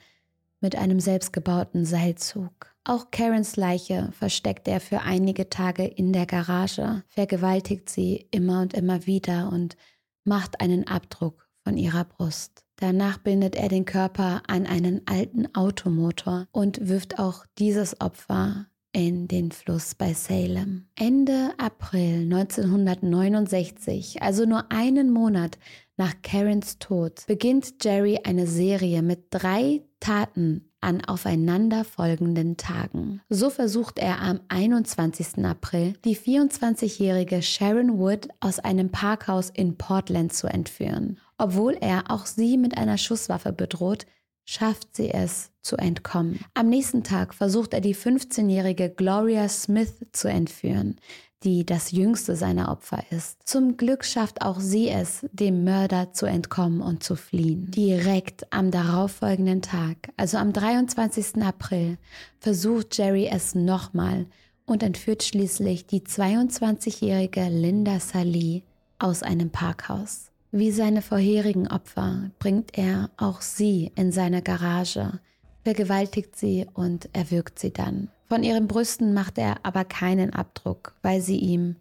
mit 0.61 0.75
einem 0.75 0.99
selbstgebauten 0.99 1.85
Seilzug. 1.85 2.75
Auch 2.89 3.11
Karens 3.11 3.57
Leiche 3.57 4.13
versteckt 4.13 4.65
er 4.69 4.79
für 4.79 5.01
einige 5.01 5.49
Tage 5.49 5.83
in 5.83 6.13
der 6.13 6.25
Garage, 6.25 7.03
vergewaltigt 7.09 7.89
sie 7.89 8.27
immer 8.31 8.61
und 8.61 8.73
immer 8.73 9.05
wieder 9.05 9.51
und 9.51 9.75
macht 10.23 10.61
einen 10.61 10.87
Abdruck 10.87 11.49
von 11.65 11.75
ihrer 11.75 12.05
Brust. 12.05 12.63
Danach 12.77 13.17
bindet 13.17 13.57
er 13.57 13.67
den 13.67 13.83
Körper 13.83 14.41
an 14.47 14.65
einen 14.65 15.01
alten 15.05 15.53
Automotor 15.53 16.47
und 16.53 16.87
wirft 16.87 17.19
auch 17.19 17.45
dieses 17.57 17.99
Opfer 17.99 18.67
in 18.93 19.27
den 19.27 19.51
Fluss 19.51 19.93
bei 19.93 20.13
Salem. 20.13 20.87
Ende 20.95 21.49
April 21.57 22.21
1969, 22.21 24.21
also 24.21 24.45
nur 24.45 24.71
einen 24.71 25.11
Monat 25.11 25.59
nach 25.97 26.13
Karens 26.21 26.79
Tod, 26.79 27.25
beginnt 27.27 27.83
Jerry 27.83 28.21
eine 28.23 28.47
Serie 28.47 29.01
mit 29.01 29.25
drei 29.29 29.81
Taten 29.99 30.71
an 30.81 31.03
aufeinanderfolgenden 31.03 32.57
Tagen. 32.57 33.21
So 33.29 33.49
versucht 33.49 33.99
er 33.99 34.21
am 34.21 34.39
21. 34.47 35.43
April 35.45 35.93
die 36.05 36.15
24-jährige 36.15 37.41
Sharon 37.41 37.97
Wood 37.97 38.27
aus 38.39 38.59
einem 38.59 38.91
Parkhaus 38.91 39.49
in 39.49 39.77
Portland 39.77 40.33
zu 40.33 40.47
entführen. 40.47 41.19
Obwohl 41.37 41.77
er 41.79 42.09
auch 42.09 42.25
sie 42.25 42.57
mit 42.57 42.77
einer 42.77 42.97
Schusswaffe 42.97 43.53
bedroht, 43.53 44.05
schafft 44.45 44.95
sie 44.95 45.11
es 45.11 45.51
zu 45.61 45.75
entkommen. 45.75 46.39
Am 46.53 46.69
nächsten 46.69 47.03
Tag 47.03 47.33
versucht 47.33 47.73
er 47.73 47.81
die 47.81 47.95
15-jährige 47.95 48.89
Gloria 48.89 49.49
Smith 49.49 50.05
zu 50.13 50.29
entführen 50.29 50.95
die 51.43 51.65
das 51.65 51.91
jüngste 51.91 52.35
seiner 52.35 52.71
Opfer 52.71 53.03
ist. 53.11 53.37
Zum 53.47 53.77
Glück 53.77 54.03
schafft 54.03 54.41
auch 54.41 54.59
sie 54.59 54.89
es, 54.89 55.25
dem 55.31 55.63
Mörder 55.63 56.13
zu 56.13 56.25
entkommen 56.25 56.81
und 56.81 57.03
zu 57.03 57.15
fliehen. 57.15 57.69
Direkt 57.69 58.51
am 58.51 58.71
darauffolgenden 58.71 59.61
Tag, 59.61 60.09
also 60.17 60.37
am 60.37 60.53
23. 60.53 61.43
April, 61.43 61.97
versucht 62.39 62.97
Jerry 62.97 63.27
es 63.31 63.53
nochmal 63.53 64.25
und 64.65 64.83
entführt 64.83 65.23
schließlich 65.23 65.85
die 65.85 66.01
22-jährige 66.01 67.47
Linda 67.49 67.99
Salih 67.99 68.63
aus 68.99 69.23
einem 69.23 69.51
Parkhaus. 69.51 70.31
Wie 70.51 70.71
seine 70.71 71.01
vorherigen 71.01 71.67
Opfer 71.67 72.31
bringt 72.39 72.77
er 72.77 73.11
auch 73.17 73.41
sie 73.41 73.91
in 73.95 74.11
seine 74.11 74.41
Garage, 74.41 75.19
vergewaltigt 75.63 76.35
sie 76.35 76.65
und 76.73 77.09
erwürgt 77.13 77.59
sie 77.59 77.71
dann. 77.71 78.09
Von 78.27 78.43
ihren 78.43 78.67
Brüsten 78.67 79.13
macht 79.13 79.37
er 79.37 79.55
aber 79.63 79.85
keinen 79.85 80.33
Abdruck, 80.33 80.93
weil 81.01 81.21
sie 81.21 81.37
ihm 81.37 81.77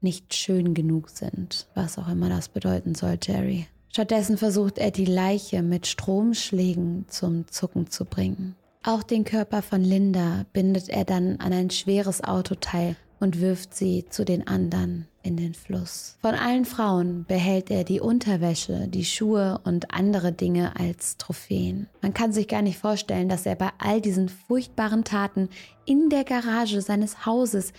nicht 0.00 0.34
schön 0.34 0.72
genug 0.72 1.10
sind, 1.10 1.66
was 1.74 1.98
auch 1.98 2.08
immer 2.08 2.28
das 2.28 2.48
bedeuten 2.48 2.94
soll, 2.94 3.18
Jerry. 3.22 3.66
Stattdessen 3.92 4.38
versucht 4.38 4.78
er 4.78 4.92
die 4.92 5.04
Leiche 5.04 5.62
mit 5.62 5.86
Stromschlägen 5.86 7.06
zum 7.08 7.48
Zucken 7.48 7.90
zu 7.90 8.04
bringen. 8.04 8.54
Auch 8.84 9.02
den 9.02 9.24
Körper 9.24 9.62
von 9.62 9.82
Linda 9.82 10.46
bindet 10.52 10.88
er 10.88 11.04
dann 11.04 11.36
an 11.40 11.52
ein 11.52 11.70
schweres 11.70 12.22
Autoteil 12.22 12.96
und 13.18 13.40
wirft 13.40 13.74
sie 13.74 14.06
zu 14.08 14.24
den 14.24 14.46
anderen 14.46 15.06
in 15.22 15.36
den 15.36 15.54
Fluss. 15.54 16.16
Von 16.22 16.34
allen 16.34 16.64
Frauen 16.64 17.24
behält 17.26 17.70
er 17.70 17.84
die 17.84 18.00
Unterwäsche, 18.00 18.88
die 18.88 19.04
Schuhe 19.04 19.60
und 19.64 19.92
andere 19.92 20.32
Dinge 20.32 20.76
als 20.76 21.16
Trophäen. 21.18 21.88
Man 22.00 22.14
kann 22.14 22.32
sich 22.32 22.48
gar 22.48 22.62
nicht 22.62 22.78
vorstellen, 22.78 23.28
dass 23.28 23.46
er 23.46 23.56
bei 23.56 23.70
all 23.78 24.00
diesen 24.00 24.28
furchtbaren 24.28 25.04
Taten 25.04 25.48
in 25.84 26.08
der 26.08 26.24
Garage 26.24 26.80
seines 26.80 27.26
Hauses 27.26 27.72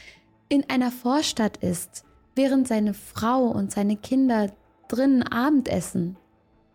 in 0.49 0.69
einer 0.69 0.91
Vorstadt 0.91 1.57
ist, 1.57 2.03
während 2.35 2.67
seine 2.67 2.93
Frau 2.93 3.45
und 3.45 3.71
seine 3.71 3.97
Kinder 3.97 4.51
drinnen 4.87 5.23
Abendessen 5.23 6.17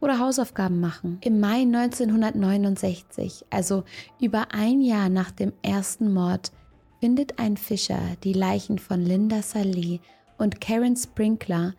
oder 0.00 0.18
Hausaufgaben 0.18 0.80
machen. 0.80 1.18
Im 1.22 1.40
Mai 1.40 1.62
1969, 1.62 3.46
also 3.50 3.84
über 4.20 4.48
ein 4.52 4.80
Jahr 4.80 5.08
nach 5.08 5.30
dem 5.30 5.52
ersten 5.62 6.12
Mord, 6.12 6.52
findet 7.00 7.38
ein 7.38 7.56
Fischer 7.56 8.00
die 8.24 8.32
Leichen 8.32 8.78
von 8.78 9.02
Linda 9.02 9.42
Salih 9.42 10.00
und 10.38 10.60
Karen 10.60 10.96
Sprinkler, 10.96 11.74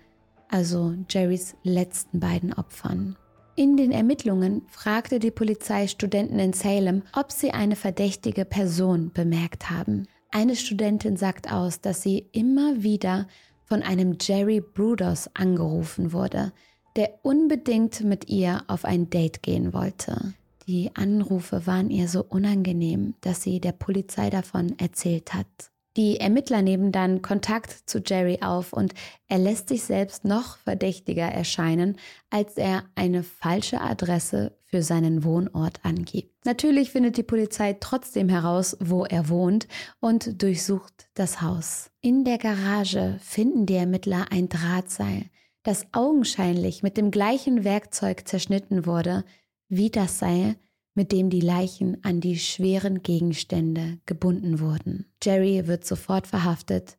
also 0.49 0.93
Jerrys 1.09 1.55
letzten 1.63 2.19
beiden 2.19 2.53
Opfern. 2.53 3.15
In 3.55 3.75
den 3.75 3.91
Ermittlungen 3.91 4.61
fragte 4.69 5.19
die 5.19 5.31
Polizei 5.31 5.87
Studenten 5.87 6.37
in 6.37 6.53
Salem, 6.53 7.01
ob 7.13 7.31
sie 7.31 7.51
eine 7.51 7.75
verdächtige 7.75 8.45
Person 8.45 9.11
bemerkt 9.13 9.71
haben. 9.71 10.07
Eine 10.31 10.55
Studentin 10.55 11.17
sagt 11.17 11.51
aus, 11.51 11.81
dass 11.81 12.03
sie 12.03 12.27
immer 12.31 12.83
wieder 12.83 13.27
von 13.65 13.81
einem 13.81 14.17
Jerry 14.21 14.61
Brudos 14.61 15.29
angerufen 15.33 16.13
wurde, 16.13 16.53
der 16.95 17.19
unbedingt 17.23 18.03
mit 18.03 18.29
ihr 18.29 18.63
auf 18.67 18.85
ein 18.85 19.09
Date 19.09 19.41
gehen 19.41 19.73
wollte. 19.73 20.33
Die 20.67 20.91
Anrufe 20.95 21.65
waren 21.65 21.89
ihr 21.89 22.07
so 22.07 22.23
unangenehm, 22.23 23.15
dass 23.21 23.41
sie 23.41 23.59
der 23.59 23.71
Polizei 23.71 24.29
davon 24.29 24.77
erzählt 24.77 25.33
hat. 25.33 25.71
Die 25.97 26.19
Ermittler 26.19 26.61
nehmen 26.61 26.91
dann 26.91 27.23
Kontakt 27.23 27.71
zu 27.89 27.99
Jerry 28.05 28.39
auf 28.41 28.71
und 28.71 28.93
er 29.27 29.39
lässt 29.39 29.69
sich 29.69 29.81
selbst 29.81 30.25
noch 30.25 30.57
verdächtiger 30.59 31.25
erscheinen, 31.25 31.97
als 32.29 32.55
er 32.55 32.83
eine 32.93 33.23
falsche 33.23 33.81
Adresse 33.81 34.55
für 34.63 34.83
seinen 34.83 35.23
Wohnort 35.23 35.79
angibt. 35.83 36.45
Natürlich 36.45 36.91
findet 36.91 37.17
die 37.17 37.23
Polizei 37.23 37.75
trotzdem 37.79 38.29
heraus, 38.29 38.77
wo 38.79 39.05
er 39.05 39.27
wohnt 39.27 39.67
und 39.99 40.43
durchsucht 40.43 41.09
das 41.15 41.41
Haus. 41.41 41.89
In 42.01 42.25
der 42.25 42.37
Garage 42.37 43.17
finden 43.19 43.65
die 43.65 43.75
Ermittler 43.75 44.27
ein 44.29 44.49
Drahtseil, 44.49 45.23
das 45.63 45.87
augenscheinlich 45.93 46.83
mit 46.83 46.95
dem 46.97 47.09
gleichen 47.09 47.63
Werkzeug 47.63 48.27
zerschnitten 48.27 48.85
wurde 48.85 49.23
wie 49.67 49.89
das 49.89 50.19
Seil, 50.19 50.57
mit 50.97 51.11
dem 51.11 51.29
die 51.29 51.41
Leichen 51.41 52.03
an 52.03 52.21
die 52.21 52.39
schweren 52.39 53.03
Gegenstände 53.03 53.99
gebunden 54.07 54.59
wurden. 54.59 55.05
Jerry 55.23 55.67
wird 55.67 55.85
sofort 55.85 56.25
verhaftet 56.25 56.97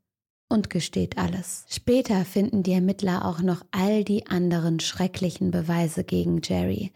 und 0.48 0.70
gesteht 0.70 1.18
alles. 1.18 1.64
Später 1.68 2.24
finden 2.24 2.62
die 2.62 2.72
Ermittler 2.72 3.26
auch 3.26 3.42
noch 3.42 3.66
all 3.72 4.04
die 4.04 4.28
anderen 4.28 4.78
schrecklichen 4.78 5.50
Beweise 5.50 6.04
gegen 6.04 6.40
Jerry. 6.44 6.92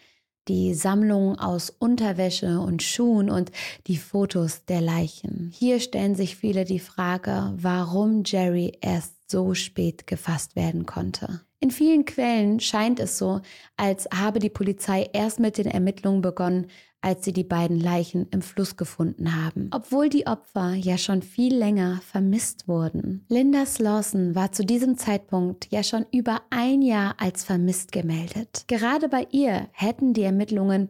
Die 0.47 0.75
Sammlung 0.75 1.38
aus 1.38 1.71
Unterwäsche 1.71 2.61
und 2.61 2.85
Schuhen 2.85 3.31
und 3.31 3.51
die 3.88 3.97
Fotos 3.97 4.65
der 4.65 4.81
Leichen. 4.81 5.53
Hier 5.53 5.81
stellen 5.81 6.15
sich 6.15 6.37
viele 6.37 6.65
die 6.65 6.81
Frage, 6.81 7.53
warum 7.57 8.23
Jerry 8.25 8.79
erst 8.81 9.29
so 9.29 9.55
spät 9.55 10.07
gefasst 10.07 10.55
werden 10.55 10.87
konnte. 10.87 11.41
In 11.59 11.71
vielen 11.71 12.05
Quellen 12.05 12.59
scheint 12.59 12.99
es 12.99 13.19
so, 13.19 13.41
als 13.77 14.09
habe 14.12 14.41
die 14.41 14.51
Polizei 14.51 15.09
erst 15.12 15.38
mit 15.38 15.59
den 15.59 15.67
Ermittlungen 15.69 16.21
begonnen, 16.21 16.67
als 17.03 17.25
sie 17.25 17.33
die 17.33 17.45
beiden 17.45 17.79
Leichen 17.79 18.27
im 18.31 18.41
Fluss 18.41 18.77
gefunden 18.77 19.35
haben, 19.45 19.69
obwohl 19.73 20.09
die 20.09 20.27
Opfer 20.27 20.75
ja 20.75 20.97
schon 20.97 21.21
viel 21.21 21.55
länger 21.55 22.01
vermisst 22.07 22.69
wurden. 22.69 23.27
Linda 23.29 23.67
Slawson 23.67 24.35
war 24.35 24.53
zu 24.53 24.65
diesem 24.65 24.97
Zeitpunkt 24.97 25.69
ja 25.71 25.83
schon 25.83 26.07
über 26.12 26.41
ein 26.51 26.81
Jahr 26.81 27.17
als 27.19 27.45
vermisst 27.45 27.93
gemeldet. 27.93 28.65
Gerade 28.69 29.09
bei 29.09 29.27
ihr 29.31 29.69
hätten 29.73 30.15
die 30.15 30.23
Ermittlungen 30.23 30.88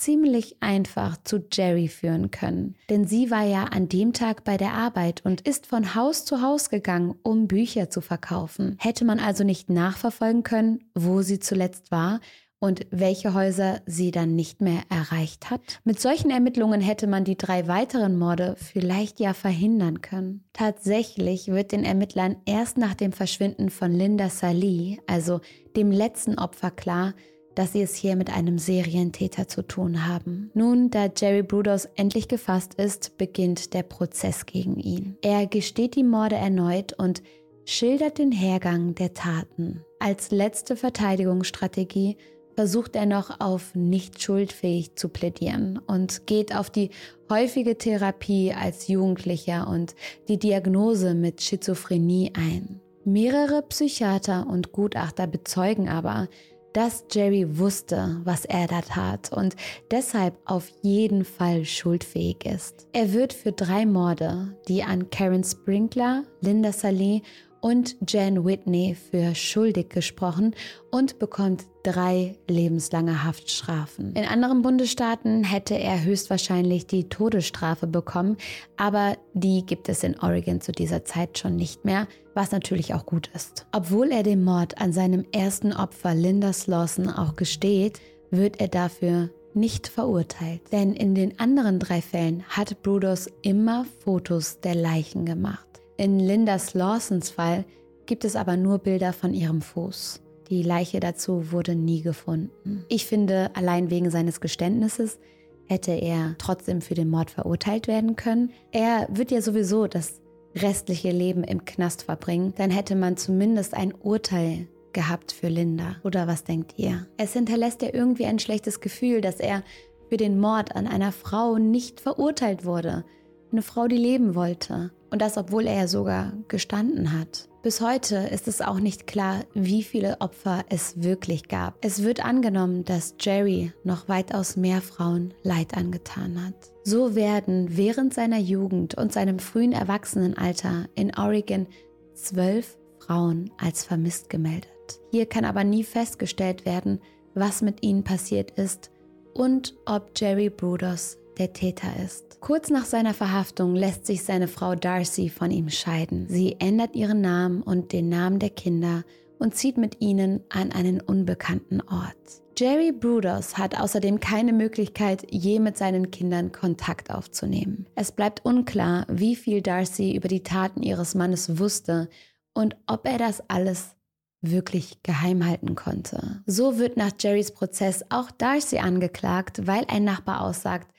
ziemlich 0.00 0.56
einfach 0.60 1.18
zu 1.24 1.44
Jerry 1.52 1.88
führen 1.88 2.30
können. 2.30 2.74
Denn 2.88 3.06
sie 3.06 3.30
war 3.30 3.44
ja 3.44 3.64
an 3.64 3.88
dem 3.88 4.14
Tag 4.14 4.44
bei 4.44 4.56
der 4.56 4.72
Arbeit 4.72 5.20
und 5.24 5.42
ist 5.42 5.66
von 5.66 5.94
Haus 5.94 6.24
zu 6.24 6.40
Haus 6.40 6.70
gegangen, 6.70 7.14
um 7.22 7.46
Bücher 7.46 7.90
zu 7.90 8.00
verkaufen. 8.00 8.76
Hätte 8.80 9.04
man 9.04 9.20
also 9.20 9.44
nicht 9.44 9.68
nachverfolgen 9.68 10.42
können, 10.42 10.90
wo 10.94 11.20
sie 11.20 11.38
zuletzt 11.38 11.90
war 11.90 12.20
und 12.60 12.86
welche 12.90 13.34
Häuser 13.34 13.80
sie 13.86 14.10
dann 14.10 14.36
nicht 14.36 14.60
mehr 14.60 14.82
erreicht 14.90 15.50
hat. 15.50 15.60
Mit 15.84 15.98
solchen 15.98 16.30
Ermittlungen 16.30 16.80
hätte 16.80 17.06
man 17.06 17.24
die 17.24 17.36
drei 17.36 17.66
weiteren 17.66 18.18
Morde 18.18 18.54
vielleicht 18.56 19.18
ja 19.18 19.32
verhindern 19.32 20.02
können. 20.02 20.44
Tatsächlich 20.52 21.48
wird 21.48 21.72
den 21.72 21.84
Ermittlern 21.84 22.36
erst 22.44 22.76
nach 22.76 22.94
dem 22.94 23.12
Verschwinden 23.12 23.70
von 23.70 23.92
Linda 23.92 24.28
Salih, 24.28 24.98
also 25.06 25.40
dem 25.74 25.90
letzten 25.90 26.38
Opfer, 26.38 26.70
klar, 26.70 27.14
dass 27.54 27.72
sie 27.72 27.82
es 27.82 27.94
hier 27.94 28.14
mit 28.14 28.30
einem 28.30 28.58
Serientäter 28.58 29.48
zu 29.48 29.62
tun 29.62 30.06
haben. 30.06 30.50
Nun, 30.54 30.90
da 30.90 31.08
Jerry 31.14 31.42
Brudos 31.42 31.86
endlich 31.96 32.28
gefasst 32.28 32.74
ist, 32.74 33.18
beginnt 33.18 33.74
der 33.74 33.82
Prozess 33.82 34.46
gegen 34.46 34.78
ihn. 34.78 35.16
Er 35.22 35.46
gesteht 35.46 35.96
die 35.96 36.04
Morde 36.04 36.36
erneut 36.36 36.92
und 36.92 37.22
schildert 37.64 38.18
den 38.18 38.32
Hergang 38.32 38.94
der 38.94 39.14
Taten. 39.14 39.84
Als 39.98 40.30
letzte 40.30 40.76
Verteidigungsstrategie 40.76 42.16
versucht 42.60 42.94
er 42.94 43.06
noch 43.06 43.40
auf 43.40 43.74
nicht 43.74 44.22
schuldfähig 44.22 44.94
zu 44.94 45.08
plädieren 45.08 45.80
und 45.86 46.26
geht 46.26 46.54
auf 46.54 46.68
die 46.68 46.90
häufige 47.30 47.78
Therapie 47.78 48.52
als 48.52 48.86
Jugendlicher 48.86 49.66
und 49.66 49.94
die 50.28 50.38
Diagnose 50.38 51.14
mit 51.14 51.40
Schizophrenie 51.40 52.32
ein. 52.36 52.82
Mehrere 53.06 53.62
Psychiater 53.62 54.46
und 54.46 54.72
Gutachter 54.72 55.26
bezeugen 55.26 55.88
aber, 55.88 56.28
dass 56.74 57.06
Jerry 57.10 57.58
wusste, 57.58 58.20
was 58.24 58.44
er 58.44 58.66
da 58.66 58.82
tat 58.82 59.32
und 59.32 59.56
deshalb 59.90 60.36
auf 60.44 60.68
jeden 60.82 61.24
Fall 61.24 61.64
schuldfähig 61.64 62.44
ist. 62.44 62.86
Er 62.92 63.14
wird 63.14 63.32
für 63.32 63.52
drei 63.52 63.86
Morde, 63.86 64.54
die 64.68 64.82
an 64.82 65.08
Karen 65.08 65.44
Sprinkler, 65.44 66.24
Linda 66.42 66.72
Saleh 66.72 67.22
und 67.60 67.96
Jan 68.08 68.44
Whitney 68.44 68.94
für 68.94 69.34
schuldig 69.34 69.90
gesprochen 69.90 70.54
und 70.90 71.18
bekommt 71.18 71.64
drei 71.82 72.36
lebenslange 72.48 73.24
Haftstrafen. 73.24 74.14
In 74.14 74.24
anderen 74.24 74.62
Bundesstaaten 74.62 75.44
hätte 75.44 75.74
er 75.78 76.02
höchstwahrscheinlich 76.02 76.86
die 76.86 77.08
Todesstrafe 77.08 77.86
bekommen, 77.86 78.36
aber 78.76 79.16
die 79.34 79.64
gibt 79.64 79.88
es 79.88 80.02
in 80.02 80.18
Oregon 80.20 80.60
zu 80.60 80.72
dieser 80.72 81.04
Zeit 81.04 81.38
schon 81.38 81.56
nicht 81.56 81.84
mehr, 81.84 82.06
was 82.34 82.52
natürlich 82.52 82.94
auch 82.94 83.06
gut 83.06 83.30
ist. 83.34 83.66
Obwohl 83.72 84.10
er 84.12 84.22
den 84.22 84.44
Mord 84.44 84.80
an 84.80 84.92
seinem 84.92 85.24
ersten 85.32 85.72
Opfer 85.72 86.14
Linda 86.14 86.52
Slawson 86.52 87.08
auch 87.08 87.36
gesteht, 87.36 88.00
wird 88.30 88.60
er 88.60 88.68
dafür 88.68 89.30
nicht 89.54 89.88
verurteilt. 89.88 90.60
Denn 90.72 90.92
in 90.92 91.14
den 91.14 91.38
anderen 91.40 91.78
drei 91.78 92.00
Fällen 92.00 92.44
hat 92.48 92.82
Brudos 92.82 93.28
immer 93.42 93.84
Fotos 94.04 94.60
der 94.60 94.74
Leichen 94.74 95.24
gemacht. 95.24 95.69
In 96.00 96.18
Lindas 96.18 96.72
Lawsons 96.72 97.28
Fall 97.28 97.66
gibt 98.06 98.24
es 98.24 98.34
aber 98.34 98.56
nur 98.56 98.78
Bilder 98.78 99.12
von 99.12 99.34
ihrem 99.34 99.60
Fuß. 99.60 100.22
Die 100.48 100.62
Leiche 100.62 100.98
dazu 100.98 101.52
wurde 101.52 101.74
nie 101.74 102.00
gefunden. 102.00 102.86
Ich 102.88 103.04
finde, 103.04 103.50
allein 103.52 103.90
wegen 103.90 104.10
seines 104.10 104.40
Geständnisses 104.40 105.18
hätte 105.66 105.92
er 105.92 106.36
trotzdem 106.38 106.80
für 106.80 106.94
den 106.94 107.10
Mord 107.10 107.30
verurteilt 107.30 107.86
werden 107.86 108.16
können. 108.16 108.50
Er 108.72 109.08
wird 109.10 109.30
ja 109.30 109.42
sowieso 109.42 109.88
das 109.88 110.22
restliche 110.56 111.10
Leben 111.10 111.44
im 111.44 111.66
Knast 111.66 112.04
verbringen. 112.04 112.54
Dann 112.56 112.70
hätte 112.70 112.96
man 112.96 113.18
zumindest 113.18 113.74
ein 113.74 113.92
Urteil 113.92 114.68
gehabt 114.94 115.32
für 115.32 115.48
Linda. 115.48 115.96
Oder 116.02 116.26
was 116.26 116.44
denkt 116.44 116.78
ihr? 116.78 117.08
Es 117.18 117.34
hinterlässt 117.34 117.82
ja 117.82 117.90
irgendwie 117.92 118.24
ein 118.24 118.38
schlechtes 118.38 118.80
Gefühl, 118.80 119.20
dass 119.20 119.38
er 119.38 119.64
für 120.08 120.16
den 120.16 120.40
Mord 120.40 120.74
an 120.74 120.86
einer 120.86 121.12
Frau 121.12 121.58
nicht 121.58 122.00
verurteilt 122.00 122.64
wurde. 122.64 123.04
Eine 123.52 123.62
Frau, 123.62 123.88
die 123.88 123.96
leben 123.96 124.34
wollte. 124.34 124.92
Und 125.10 125.20
das, 125.20 125.36
obwohl 125.36 125.66
er 125.66 125.74
ja 125.74 125.88
sogar 125.88 126.32
gestanden 126.46 127.18
hat. 127.18 127.48
Bis 127.62 127.80
heute 127.80 128.16
ist 128.16 128.48
es 128.48 128.62
auch 128.62 128.80
nicht 128.80 129.06
klar, 129.06 129.40
wie 129.52 129.82
viele 129.82 130.20
Opfer 130.20 130.64
es 130.70 131.02
wirklich 131.02 131.48
gab. 131.48 131.76
Es 131.82 132.02
wird 132.02 132.24
angenommen, 132.24 132.84
dass 132.84 133.16
Jerry 133.20 133.72
noch 133.84 134.08
weitaus 134.08 134.56
mehr 134.56 134.80
Frauen 134.80 135.34
Leid 135.42 135.76
angetan 135.76 136.42
hat. 136.42 136.54
So 136.84 137.14
werden 137.14 137.76
während 137.76 138.14
seiner 138.14 138.38
Jugend 138.38 138.94
und 138.94 139.12
seinem 139.12 139.40
frühen 139.40 139.72
Erwachsenenalter 139.72 140.86
in 140.94 141.14
Oregon 141.18 141.66
zwölf 142.14 142.78
Frauen 143.00 143.50
als 143.58 143.84
vermisst 143.84 144.30
gemeldet. 144.30 144.70
Hier 145.10 145.26
kann 145.26 145.44
aber 145.44 145.64
nie 145.64 145.84
festgestellt 145.84 146.64
werden, 146.64 147.00
was 147.34 147.62
mit 147.62 147.82
ihnen 147.82 148.04
passiert 148.04 148.52
ist 148.52 148.90
und 149.34 149.76
ob 149.86 150.10
Jerry 150.16 150.50
Brudos 150.50 151.18
der 151.40 151.52
Täter 151.52 151.88
ist. 152.04 152.40
Kurz 152.40 152.70
nach 152.70 152.84
seiner 152.84 153.14
Verhaftung 153.14 153.74
lässt 153.74 154.06
sich 154.06 154.22
seine 154.22 154.46
Frau 154.46 154.74
Darcy 154.74 155.28
von 155.28 155.50
ihm 155.50 155.70
scheiden. 155.70 156.26
Sie 156.28 156.56
ändert 156.60 156.94
ihren 156.94 157.20
Namen 157.20 157.62
und 157.62 157.92
den 157.92 158.08
Namen 158.08 158.38
der 158.38 158.50
Kinder 158.50 159.04
und 159.38 159.54
zieht 159.54 159.78
mit 159.78 160.00
ihnen 160.00 160.42
an 160.50 160.70
einen 160.70 161.00
unbekannten 161.00 161.80
Ort. 161.80 162.42
Jerry 162.58 162.92
Brudos 162.92 163.56
hat 163.56 163.80
außerdem 163.80 164.20
keine 164.20 164.52
Möglichkeit, 164.52 165.26
je 165.30 165.60
mit 165.60 165.78
seinen 165.78 166.10
Kindern 166.10 166.52
Kontakt 166.52 167.10
aufzunehmen. 167.10 167.86
Es 167.94 168.12
bleibt 168.12 168.44
unklar, 168.44 169.06
wie 169.08 169.34
viel 169.34 169.62
Darcy 169.62 170.14
über 170.14 170.28
die 170.28 170.42
Taten 170.42 170.82
ihres 170.82 171.14
Mannes 171.14 171.58
wusste 171.58 172.10
und 172.52 172.76
ob 172.86 173.06
er 173.06 173.16
das 173.16 173.42
alles 173.48 173.96
wirklich 174.42 175.02
geheim 175.02 175.46
halten 175.46 175.74
konnte. 175.74 176.42
So 176.44 176.78
wird 176.78 176.98
nach 176.98 177.12
Jerrys 177.18 177.52
Prozess 177.52 178.04
auch 178.10 178.30
Darcy 178.30 178.78
angeklagt, 178.78 179.66
weil 179.66 179.84
ein 179.88 180.04
Nachbar 180.04 180.42
aussagt, 180.42 180.90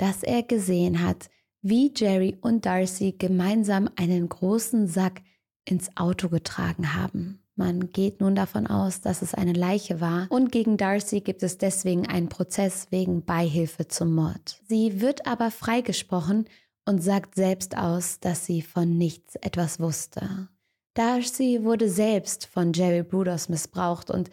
dass 0.00 0.22
er 0.22 0.42
gesehen 0.42 1.04
hat, 1.04 1.28
wie 1.60 1.92
Jerry 1.94 2.38
und 2.40 2.64
Darcy 2.64 3.12
gemeinsam 3.12 3.90
einen 3.96 4.30
großen 4.30 4.88
Sack 4.88 5.20
ins 5.66 5.94
Auto 5.94 6.30
getragen 6.30 6.94
haben. 6.94 7.42
Man 7.54 7.92
geht 7.92 8.22
nun 8.22 8.34
davon 8.34 8.66
aus, 8.66 9.02
dass 9.02 9.20
es 9.20 9.34
eine 9.34 9.52
Leiche 9.52 10.00
war 10.00 10.26
und 10.30 10.50
gegen 10.52 10.78
Darcy 10.78 11.20
gibt 11.20 11.42
es 11.42 11.58
deswegen 11.58 12.06
einen 12.06 12.30
Prozess 12.30 12.86
wegen 12.90 13.26
Beihilfe 13.26 13.88
zum 13.88 14.14
Mord. 14.14 14.62
Sie 14.66 15.02
wird 15.02 15.26
aber 15.26 15.50
freigesprochen 15.50 16.46
und 16.86 17.02
sagt 17.02 17.34
selbst 17.34 17.76
aus, 17.76 18.20
dass 18.20 18.46
sie 18.46 18.62
von 18.62 18.96
nichts 18.96 19.36
etwas 19.36 19.80
wusste. 19.80 20.48
Darcy 20.94 21.60
wurde 21.62 21.90
selbst 21.90 22.46
von 22.46 22.72
Jerry 22.72 23.02
Brudos 23.02 23.50
missbraucht 23.50 24.10
und 24.10 24.30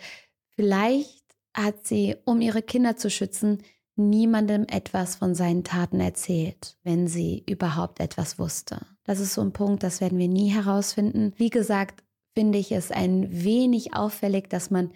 vielleicht 0.56 1.26
hat 1.54 1.86
sie, 1.86 2.16
um 2.24 2.40
ihre 2.40 2.62
Kinder 2.62 2.96
zu 2.96 3.10
schützen, 3.10 3.64
niemandem 3.98 4.66
etwas 4.70 5.16
von 5.16 5.36
seinen 5.36 5.64
Taten 5.64 6.00
erzählt, 6.00 6.78
wenn 6.84 7.08
sie 7.08 7.44
überhaupt 7.48 8.00
etwas 8.00 8.40
wusste. 8.40 8.86
Das 9.04 9.20
ist 9.20 9.34
so 9.34 9.42
ein 9.42 9.54
Punkt, 9.54 9.84
das 9.84 10.02
werden 10.02 10.20
wir 10.20 10.28
nie 10.28 10.50
herausfinden. 10.50 11.34
Wie 11.38 11.50
gesagt, 11.50 12.04
finde 12.34 12.60
ich 12.60 12.72
es 12.72 12.92
ein 12.92 13.44
wenig 13.44 13.94
auffällig, 13.96 14.50
dass 14.50 14.70
man 14.70 14.92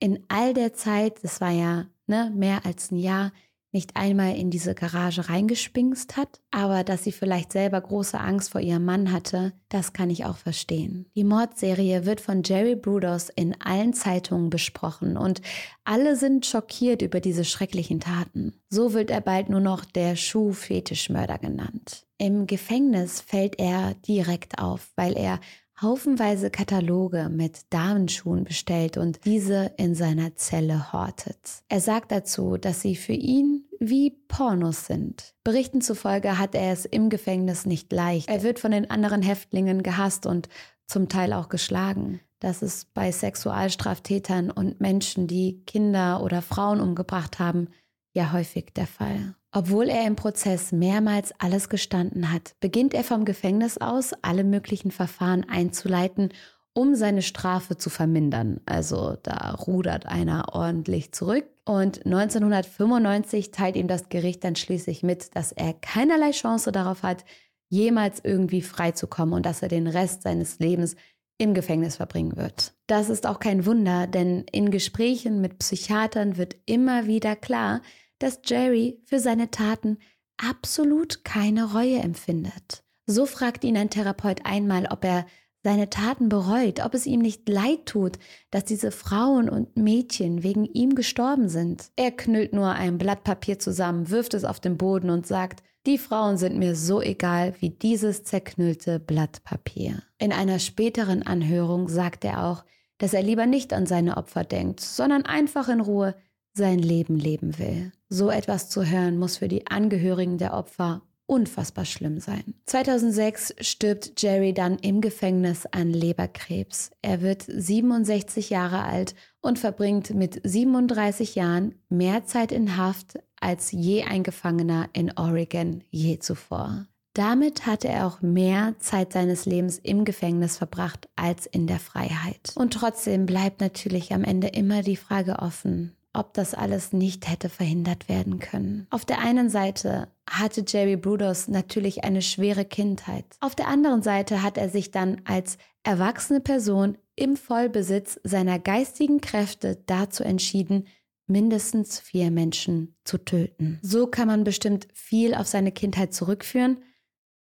in 0.00 0.24
all 0.28 0.52
der 0.52 0.74
Zeit, 0.74 1.24
das 1.24 1.40
war 1.40 1.50
ja 1.50 1.86
ne, 2.06 2.30
mehr 2.34 2.66
als 2.66 2.90
ein 2.90 2.98
Jahr, 2.98 3.32
nicht 3.74 3.96
einmal 3.96 4.36
in 4.36 4.50
diese 4.50 4.74
Garage 4.74 5.28
reingespingst 5.28 6.16
hat, 6.16 6.40
aber 6.50 6.84
dass 6.84 7.04
sie 7.04 7.12
vielleicht 7.12 7.52
selber 7.52 7.80
große 7.80 8.18
Angst 8.18 8.50
vor 8.50 8.60
ihrem 8.60 8.84
Mann 8.84 9.12
hatte, 9.12 9.52
das 9.68 9.92
kann 9.92 10.08
ich 10.08 10.24
auch 10.24 10.36
verstehen. 10.36 11.06
Die 11.16 11.24
Mordserie 11.24 12.06
wird 12.06 12.20
von 12.20 12.42
Jerry 12.44 12.76
Brudos 12.76 13.28
in 13.28 13.60
allen 13.60 13.92
Zeitungen 13.92 14.48
besprochen 14.48 15.16
und 15.16 15.42
alle 15.84 16.16
sind 16.16 16.46
schockiert 16.46 17.02
über 17.02 17.20
diese 17.20 17.44
schrecklichen 17.44 18.00
Taten. 18.00 18.54
So 18.70 18.94
wird 18.94 19.10
er 19.10 19.20
bald 19.20 19.50
nur 19.50 19.60
noch 19.60 19.84
der 19.84 20.16
Schuhfetischmörder 20.16 21.38
genannt. 21.38 22.06
Im 22.16 22.46
Gefängnis 22.46 23.20
fällt 23.20 23.58
er 23.58 23.94
direkt 24.06 24.58
auf, 24.58 24.92
weil 24.96 25.16
er 25.16 25.40
haufenweise 25.80 26.50
Kataloge 26.50 27.28
mit 27.30 27.62
Damenschuhen 27.70 28.44
bestellt 28.44 28.96
und 28.96 29.24
diese 29.24 29.72
in 29.76 29.94
seiner 29.94 30.36
Zelle 30.36 30.92
hortet. 30.92 31.62
Er 31.68 31.80
sagt 31.80 32.12
dazu, 32.12 32.56
dass 32.56 32.80
sie 32.80 32.96
für 32.96 33.12
ihn 33.12 33.64
wie 33.80 34.10
Pornos 34.28 34.86
sind. 34.86 35.34
Berichten 35.42 35.80
zufolge 35.80 36.38
hat 36.38 36.54
er 36.54 36.72
es 36.72 36.84
im 36.84 37.10
Gefängnis 37.10 37.66
nicht 37.66 37.92
leicht. 37.92 38.28
Er 38.28 38.42
wird 38.42 38.58
von 38.58 38.70
den 38.70 38.90
anderen 38.90 39.22
Häftlingen 39.22 39.82
gehasst 39.82 40.26
und 40.26 40.48
zum 40.86 41.08
Teil 41.08 41.32
auch 41.32 41.48
geschlagen. 41.48 42.20
Das 42.40 42.62
ist 42.62 42.92
bei 42.94 43.10
Sexualstraftätern 43.10 44.50
und 44.50 44.80
Menschen, 44.80 45.26
die 45.26 45.62
Kinder 45.66 46.22
oder 46.22 46.42
Frauen 46.42 46.80
umgebracht 46.80 47.38
haben, 47.38 47.68
ja 48.12 48.32
häufig 48.32 48.72
der 48.74 48.86
Fall. 48.86 49.34
Obwohl 49.56 49.88
er 49.88 50.04
im 50.04 50.16
Prozess 50.16 50.72
mehrmals 50.72 51.32
alles 51.38 51.68
gestanden 51.68 52.32
hat, 52.32 52.56
beginnt 52.58 52.92
er 52.92 53.04
vom 53.04 53.24
Gefängnis 53.24 53.78
aus, 53.78 54.12
alle 54.20 54.42
möglichen 54.42 54.90
Verfahren 54.90 55.48
einzuleiten, 55.48 56.30
um 56.72 56.96
seine 56.96 57.22
Strafe 57.22 57.76
zu 57.76 57.88
vermindern. 57.88 58.60
Also 58.66 59.16
da 59.22 59.52
rudert 59.54 60.06
einer 60.06 60.54
ordentlich 60.54 61.12
zurück. 61.12 61.46
Und 61.64 62.04
1995 62.04 63.52
teilt 63.52 63.76
ihm 63.76 63.86
das 63.86 64.08
Gericht 64.08 64.42
dann 64.42 64.56
schließlich 64.56 65.04
mit, 65.04 65.36
dass 65.36 65.52
er 65.52 65.72
keinerlei 65.72 66.32
Chance 66.32 66.72
darauf 66.72 67.04
hat, 67.04 67.24
jemals 67.68 68.20
irgendwie 68.24 68.60
freizukommen 68.60 69.34
und 69.34 69.46
dass 69.46 69.62
er 69.62 69.68
den 69.68 69.86
Rest 69.86 70.22
seines 70.22 70.58
Lebens 70.58 70.96
im 71.38 71.54
Gefängnis 71.54 71.94
verbringen 71.96 72.36
wird. 72.36 72.74
Das 72.88 73.08
ist 73.08 73.24
auch 73.24 73.38
kein 73.38 73.66
Wunder, 73.66 74.08
denn 74.08 74.46
in 74.50 74.72
Gesprächen 74.72 75.40
mit 75.40 75.60
Psychiatern 75.60 76.36
wird 76.36 76.56
immer 76.66 77.06
wieder 77.06 77.36
klar, 77.36 77.82
dass 78.24 78.40
Jerry 78.42 78.98
für 79.04 79.20
seine 79.20 79.50
Taten 79.50 79.98
absolut 80.38 81.24
keine 81.24 81.74
Reue 81.74 81.98
empfindet. 81.98 82.82
So 83.04 83.26
fragt 83.26 83.64
ihn 83.64 83.76
ein 83.76 83.90
Therapeut 83.90 84.46
einmal, 84.46 84.86
ob 84.90 85.04
er 85.04 85.26
seine 85.62 85.90
Taten 85.90 86.30
bereut, 86.30 86.82
ob 86.82 86.94
es 86.94 87.04
ihm 87.04 87.20
nicht 87.20 87.46
leid 87.50 87.84
tut, 87.84 88.18
dass 88.50 88.64
diese 88.64 88.90
Frauen 88.90 89.50
und 89.50 89.76
Mädchen 89.76 90.42
wegen 90.42 90.64
ihm 90.64 90.94
gestorben 90.94 91.50
sind. 91.50 91.90
Er 91.96 92.12
knüllt 92.12 92.54
nur 92.54 92.70
ein 92.70 92.96
Blatt 92.96 93.24
Papier 93.24 93.58
zusammen, 93.58 94.08
wirft 94.08 94.32
es 94.32 94.46
auf 94.46 94.58
den 94.58 94.78
Boden 94.78 95.10
und 95.10 95.26
sagt, 95.26 95.62
die 95.86 95.98
Frauen 95.98 96.38
sind 96.38 96.56
mir 96.56 96.76
so 96.76 97.02
egal 97.02 97.54
wie 97.60 97.70
dieses 97.70 98.24
zerknüllte 98.24 99.00
Blatt 99.00 99.44
Papier. 99.44 100.02
In 100.16 100.32
einer 100.32 100.60
späteren 100.60 101.22
Anhörung 101.26 101.90
sagt 101.90 102.24
er 102.24 102.46
auch, 102.46 102.64
dass 102.96 103.12
er 103.12 103.22
lieber 103.22 103.44
nicht 103.44 103.74
an 103.74 103.84
seine 103.84 104.16
Opfer 104.16 104.44
denkt, 104.44 104.80
sondern 104.80 105.26
einfach 105.26 105.68
in 105.68 105.80
Ruhe 105.80 106.14
sein 106.54 106.78
Leben 106.78 107.18
leben 107.18 107.58
will. 107.58 107.92
So 108.08 108.30
etwas 108.30 108.68
zu 108.68 108.84
hören 108.84 109.18
muss 109.18 109.38
für 109.38 109.48
die 109.48 109.66
Angehörigen 109.66 110.38
der 110.38 110.54
Opfer 110.54 111.02
unfassbar 111.26 111.84
schlimm 111.84 112.20
sein. 112.20 112.54
2006 112.66 113.54
stirbt 113.60 114.20
Jerry 114.20 114.52
dann 114.52 114.78
im 114.78 115.00
Gefängnis 115.00 115.66
an 115.66 115.90
Leberkrebs. 115.90 116.90
Er 117.02 117.22
wird 117.22 117.44
67 117.48 118.50
Jahre 118.50 118.82
alt 118.82 119.14
und 119.40 119.58
verbringt 119.58 120.14
mit 120.14 120.40
37 120.44 121.34
Jahren 121.34 121.74
mehr 121.88 122.24
Zeit 122.26 122.52
in 122.52 122.76
Haft 122.76 123.18
als 123.40 123.72
je 123.72 124.04
ein 124.04 124.22
Gefangener 124.22 124.88
in 124.92 125.16
Oregon 125.18 125.82
je 125.90 126.18
zuvor. 126.18 126.86
Damit 127.14 127.64
hatte 127.64 127.88
er 127.88 128.06
auch 128.06 128.22
mehr 128.22 128.74
Zeit 128.80 129.12
seines 129.12 129.46
Lebens 129.46 129.78
im 129.78 130.04
Gefängnis 130.04 130.56
verbracht 130.58 131.08
als 131.14 131.46
in 131.46 131.68
der 131.68 131.78
Freiheit. 131.78 132.52
Und 132.56 132.74
trotzdem 132.74 133.24
bleibt 133.24 133.60
natürlich 133.60 134.12
am 134.12 134.24
Ende 134.24 134.48
immer 134.48 134.82
die 134.82 134.96
Frage 134.96 135.38
offen, 135.38 135.94
ob 136.14 136.32
das 136.32 136.54
alles 136.54 136.92
nicht 136.92 137.28
hätte 137.28 137.48
verhindert 137.48 138.08
werden 138.08 138.38
können. 138.38 138.86
Auf 138.90 139.04
der 139.04 139.18
einen 139.18 139.50
Seite 139.50 140.08
hatte 140.28 140.64
Jerry 140.66 140.96
Brudos 140.96 141.48
natürlich 141.48 142.04
eine 142.04 142.22
schwere 142.22 142.64
Kindheit. 142.64 143.24
Auf 143.40 143.54
der 143.54 143.68
anderen 143.68 144.02
Seite 144.02 144.42
hat 144.42 144.56
er 144.56 144.68
sich 144.68 144.90
dann 144.90 145.20
als 145.24 145.58
erwachsene 145.82 146.40
Person 146.40 146.96
im 147.16 147.36
Vollbesitz 147.36 148.18
seiner 148.24 148.58
geistigen 148.58 149.20
Kräfte 149.20 149.82
dazu 149.86 150.24
entschieden, 150.24 150.86
mindestens 151.26 152.00
vier 152.00 152.30
Menschen 152.30 152.96
zu 153.04 153.18
töten. 153.18 153.78
So 153.82 154.06
kann 154.06 154.28
man 154.28 154.44
bestimmt 154.44 154.88
viel 154.92 155.34
auf 155.34 155.46
seine 155.46 155.72
Kindheit 155.72 156.14
zurückführen, 156.14 156.78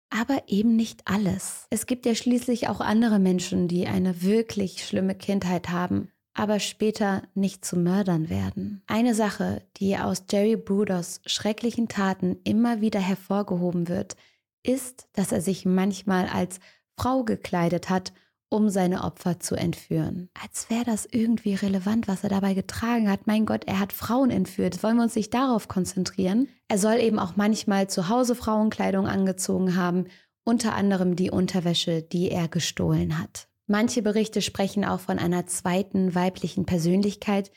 aber 0.09 0.43
eben 0.47 0.75
nicht 0.75 1.01
alles. 1.05 1.67
Es 1.69 1.85
gibt 1.85 2.05
ja 2.05 2.15
schließlich 2.15 2.67
auch 2.67 2.79
andere 2.79 3.19
Menschen, 3.19 3.67
die 3.67 3.87
eine 3.87 4.21
wirklich 4.21 4.85
schlimme 4.85 5.15
Kindheit 5.15 5.69
haben 5.69 6.11
aber 6.41 6.59
später 6.59 7.21
nicht 7.35 7.63
zu 7.63 7.77
Mördern 7.77 8.27
werden. 8.27 8.81
Eine 8.87 9.13
Sache, 9.13 9.61
die 9.77 9.95
aus 9.95 10.23
Jerry 10.27 10.55
Brudos 10.55 11.21
schrecklichen 11.27 11.87
Taten 11.87 12.35
immer 12.43 12.81
wieder 12.81 12.99
hervorgehoben 12.99 13.87
wird, 13.87 14.15
ist, 14.63 15.07
dass 15.13 15.31
er 15.31 15.41
sich 15.41 15.65
manchmal 15.65 16.25
als 16.25 16.59
Frau 16.97 17.23
gekleidet 17.23 17.91
hat, 17.91 18.11
um 18.49 18.69
seine 18.69 19.03
Opfer 19.03 19.39
zu 19.39 19.53
entführen. 19.53 20.29
Als 20.41 20.71
wäre 20.71 20.83
das 20.83 21.05
irgendwie 21.05 21.53
relevant, 21.53 22.07
was 22.07 22.23
er 22.23 22.31
dabei 22.31 22.55
getragen 22.55 23.07
hat. 23.07 23.27
Mein 23.27 23.45
Gott, 23.45 23.65
er 23.67 23.79
hat 23.79 23.93
Frauen 23.93 24.31
entführt. 24.31 24.81
Wollen 24.81 24.97
wir 24.97 25.03
uns 25.03 25.15
nicht 25.15 25.35
darauf 25.35 25.67
konzentrieren? 25.67 26.47
Er 26.67 26.79
soll 26.79 26.95
eben 27.01 27.19
auch 27.19 27.35
manchmal 27.35 27.87
zu 27.87 28.09
Hause 28.09 28.33
Frauenkleidung 28.33 29.05
angezogen 29.05 29.75
haben, 29.75 30.05
unter 30.43 30.73
anderem 30.73 31.15
die 31.15 31.29
Unterwäsche, 31.29 32.01
die 32.01 32.31
er 32.31 32.47
gestohlen 32.47 33.19
hat. 33.19 33.47
Manche 33.71 34.01
Berichte 34.01 34.41
sprechen 34.41 34.83
auch 34.83 34.99
von 34.99 35.17
einer 35.17 35.45
zweiten 35.45 36.13
weiblichen 36.13 36.65
Persönlichkeit, 36.65 37.51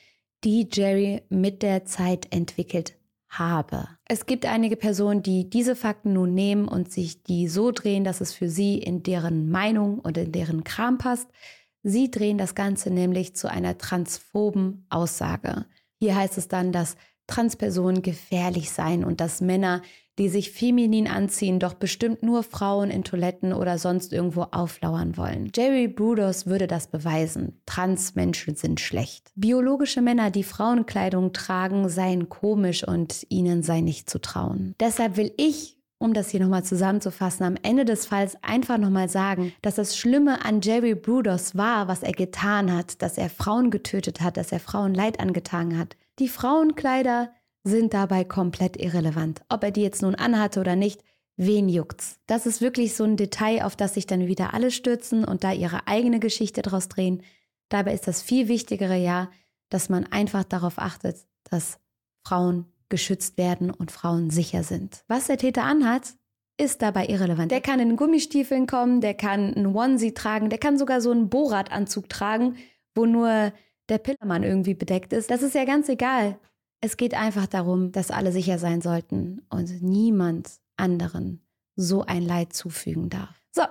die 0.44 0.68
Jerry 0.72 1.22
mit 1.28 1.60
der 1.60 1.86
Zeit 1.86 2.32
entwickelt 2.32 2.94
habe. 3.28 3.88
Es 4.04 4.24
gibt 4.24 4.46
einige 4.46 4.76
Personen, 4.76 5.24
die 5.24 5.50
diese 5.50 5.74
Fakten 5.74 6.12
nun 6.12 6.32
nehmen 6.32 6.68
und 6.68 6.92
sich 6.92 7.24
die 7.24 7.48
so 7.48 7.72
drehen, 7.72 8.04
dass 8.04 8.20
es 8.20 8.32
für 8.32 8.48
sie 8.48 8.78
in 8.78 9.02
deren 9.02 9.50
Meinung 9.50 9.98
und 9.98 10.16
in 10.16 10.30
deren 10.30 10.62
Kram 10.62 10.98
passt. 10.98 11.26
Sie 11.82 12.12
drehen 12.12 12.38
das 12.38 12.54
Ganze 12.54 12.90
nämlich 12.90 13.34
zu 13.34 13.50
einer 13.50 13.76
transphoben 13.76 14.86
Aussage. 14.90 15.66
Hier 15.98 16.14
heißt 16.14 16.38
es 16.38 16.46
dann, 16.46 16.70
dass 16.70 16.94
Transpersonen 17.26 18.02
gefährlich 18.02 18.70
seien 18.70 19.04
und 19.04 19.20
dass 19.20 19.40
Männer, 19.40 19.82
die 20.18 20.28
sich 20.28 20.52
feminin 20.52 21.08
anziehen, 21.08 21.58
doch 21.58 21.74
bestimmt 21.74 22.22
nur 22.22 22.42
Frauen 22.42 22.90
in 22.90 23.04
Toiletten 23.04 23.52
oder 23.52 23.78
sonst 23.78 24.12
irgendwo 24.12 24.42
auflauern 24.50 25.16
wollen. 25.16 25.50
Jerry 25.54 25.88
Brudos 25.88 26.46
würde 26.46 26.66
das 26.66 26.86
beweisen. 26.86 27.60
Transmenschen 27.66 28.54
sind 28.54 28.80
schlecht. 28.80 29.30
Biologische 29.34 30.02
Männer, 30.02 30.30
die 30.30 30.44
Frauenkleidung 30.44 31.32
tragen, 31.32 31.88
seien 31.88 32.28
komisch 32.28 32.86
und 32.86 33.26
ihnen 33.28 33.62
sei 33.62 33.80
nicht 33.80 34.08
zu 34.08 34.20
trauen. 34.20 34.74
Deshalb 34.80 35.16
will 35.16 35.32
ich 35.36 35.78
um 36.04 36.12
das 36.12 36.28
hier 36.28 36.40
nochmal 36.40 36.64
zusammenzufassen, 36.64 37.46
am 37.46 37.56
Ende 37.62 37.86
des 37.86 38.04
Falls 38.04 38.36
einfach 38.42 38.76
nochmal 38.76 39.08
sagen, 39.08 39.54
dass 39.62 39.76
das 39.76 39.96
Schlimme 39.96 40.44
an 40.44 40.60
Jerry 40.60 40.94
Brudos 40.94 41.56
war, 41.56 41.88
was 41.88 42.02
er 42.02 42.12
getan 42.12 42.76
hat, 42.76 43.00
dass 43.00 43.16
er 43.16 43.30
Frauen 43.30 43.70
getötet 43.70 44.20
hat, 44.20 44.36
dass 44.36 44.52
er 44.52 44.60
Frauen 44.60 44.92
Leid 44.92 45.18
angetan 45.18 45.78
hat. 45.78 45.96
Die 46.18 46.28
Frauenkleider 46.28 47.30
sind 47.64 47.94
dabei 47.94 48.24
komplett 48.24 48.76
irrelevant. 48.76 49.42
Ob 49.48 49.64
er 49.64 49.70
die 49.70 49.82
jetzt 49.82 50.02
nun 50.02 50.14
anhatte 50.14 50.60
oder 50.60 50.76
nicht, 50.76 51.02
wen 51.36 51.68
juckt's? 51.68 52.20
Das 52.26 52.46
ist 52.46 52.60
wirklich 52.60 52.94
so 52.94 53.04
ein 53.04 53.16
Detail, 53.16 53.64
auf 53.64 53.74
das 53.74 53.94
sich 53.94 54.06
dann 54.06 54.26
wieder 54.26 54.54
alle 54.54 54.70
stürzen 54.70 55.24
und 55.24 55.42
da 55.42 55.52
ihre 55.52 55.86
eigene 55.88 56.20
Geschichte 56.20 56.62
draus 56.62 56.88
drehen. 56.88 57.22
Dabei 57.70 57.94
ist 57.94 58.06
das 58.06 58.22
viel 58.22 58.48
Wichtigere 58.48 58.96
ja, 58.96 59.30
dass 59.70 59.88
man 59.88 60.04
einfach 60.04 60.44
darauf 60.44 60.78
achtet, 60.78 61.16
dass 61.50 61.78
Frauen 62.26 62.66
geschützt 62.90 63.38
werden 63.38 63.70
und 63.70 63.90
Frauen 63.90 64.30
sicher 64.30 64.62
sind. 64.62 65.02
Was 65.08 65.26
der 65.26 65.38
Täter 65.38 65.64
anhat, 65.64 66.14
ist 66.56 66.82
dabei 66.82 67.06
irrelevant. 67.06 67.50
Der 67.50 67.60
kann 67.60 67.80
in 67.80 67.96
Gummistiefeln 67.96 68.66
kommen, 68.66 69.00
der 69.00 69.14
kann 69.14 69.54
einen 69.54 69.74
Onesie 69.74 70.14
tragen, 70.14 70.50
der 70.50 70.58
kann 70.58 70.78
sogar 70.78 71.00
so 71.00 71.10
einen 71.10 71.28
Borat-Anzug 71.28 72.08
tragen, 72.08 72.56
wo 72.94 73.06
nur 73.06 73.52
der 73.88 73.98
Pillermann 73.98 74.44
irgendwie 74.44 74.74
bedeckt 74.74 75.12
ist. 75.12 75.30
Das 75.30 75.42
ist 75.42 75.54
ja 75.54 75.64
ganz 75.64 75.88
egal. 75.88 76.38
Es 76.84 76.98
geht 76.98 77.14
einfach 77.14 77.46
darum, 77.46 77.92
dass 77.92 78.10
alle 78.10 78.30
sicher 78.30 78.58
sein 78.58 78.82
sollten 78.82 79.40
und 79.48 79.80
niemand 79.80 80.50
anderen 80.76 81.40
so 81.76 82.02
ein 82.02 82.20
Leid 82.20 82.52
zufügen 82.52 83.08
darf. 83.08 83.34
So, 83.52 83.62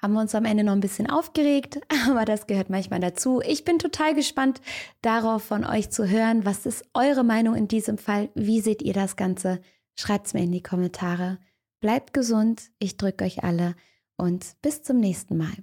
haben 0.00 0.12
wir 0.12 0.20
uns 0.20 0.34
am 0.34 0.44
Ende 0.44 0.64
noch 0.64 0.72
ein 0.72 0.80
bisschen 0.80 1.08
aufgeregt, 1.08 1.78
aber 2.10 2.24
das 2.24 2.48
gehört 2.48 2.68
manchmal 2.68 2.98
dazu. 2.98 3.40
Ich 3.46 3.64
bin 3.64 3.78
total 3.78 4.12
gespannt 4.12 4.60
darauf 5.02 5.44
von 5.44 5.64
euch 5.64 5.90
zu 5.90 6.08
hören. 6.08 6.44
Was 6.44 6.66
ist 6.66 6.84
eure 6.94 7.22
Meinung 7.22 7.54
in 7.54 7.68
diesem 7.68 7.96
Fall? 7.96 8.30
Wie 8.34 8.60
seht 8.60 8.82
ihr 8.82 8.92
das 8.92 9.14
Ganze? 9.14 9.60
Schreibt 9.94 10.26
es 10.26 10.34
mir 10.34 10.42
in 10.42 10.50
die 10.50 10.64
Kommentare. 10.64 11.38
Bleibt 11.78 12.12
gesund, 12.12 12.72
ich 12.80 12.96
drücke 12.96 13.24
euch 13.24 13.44
alle 13.44 13.76
und 14.16 14.56
bis 14.62 14.82
zum 14.82 14.98
nächsten 14.98 15.36
Mal. 15.36 15.54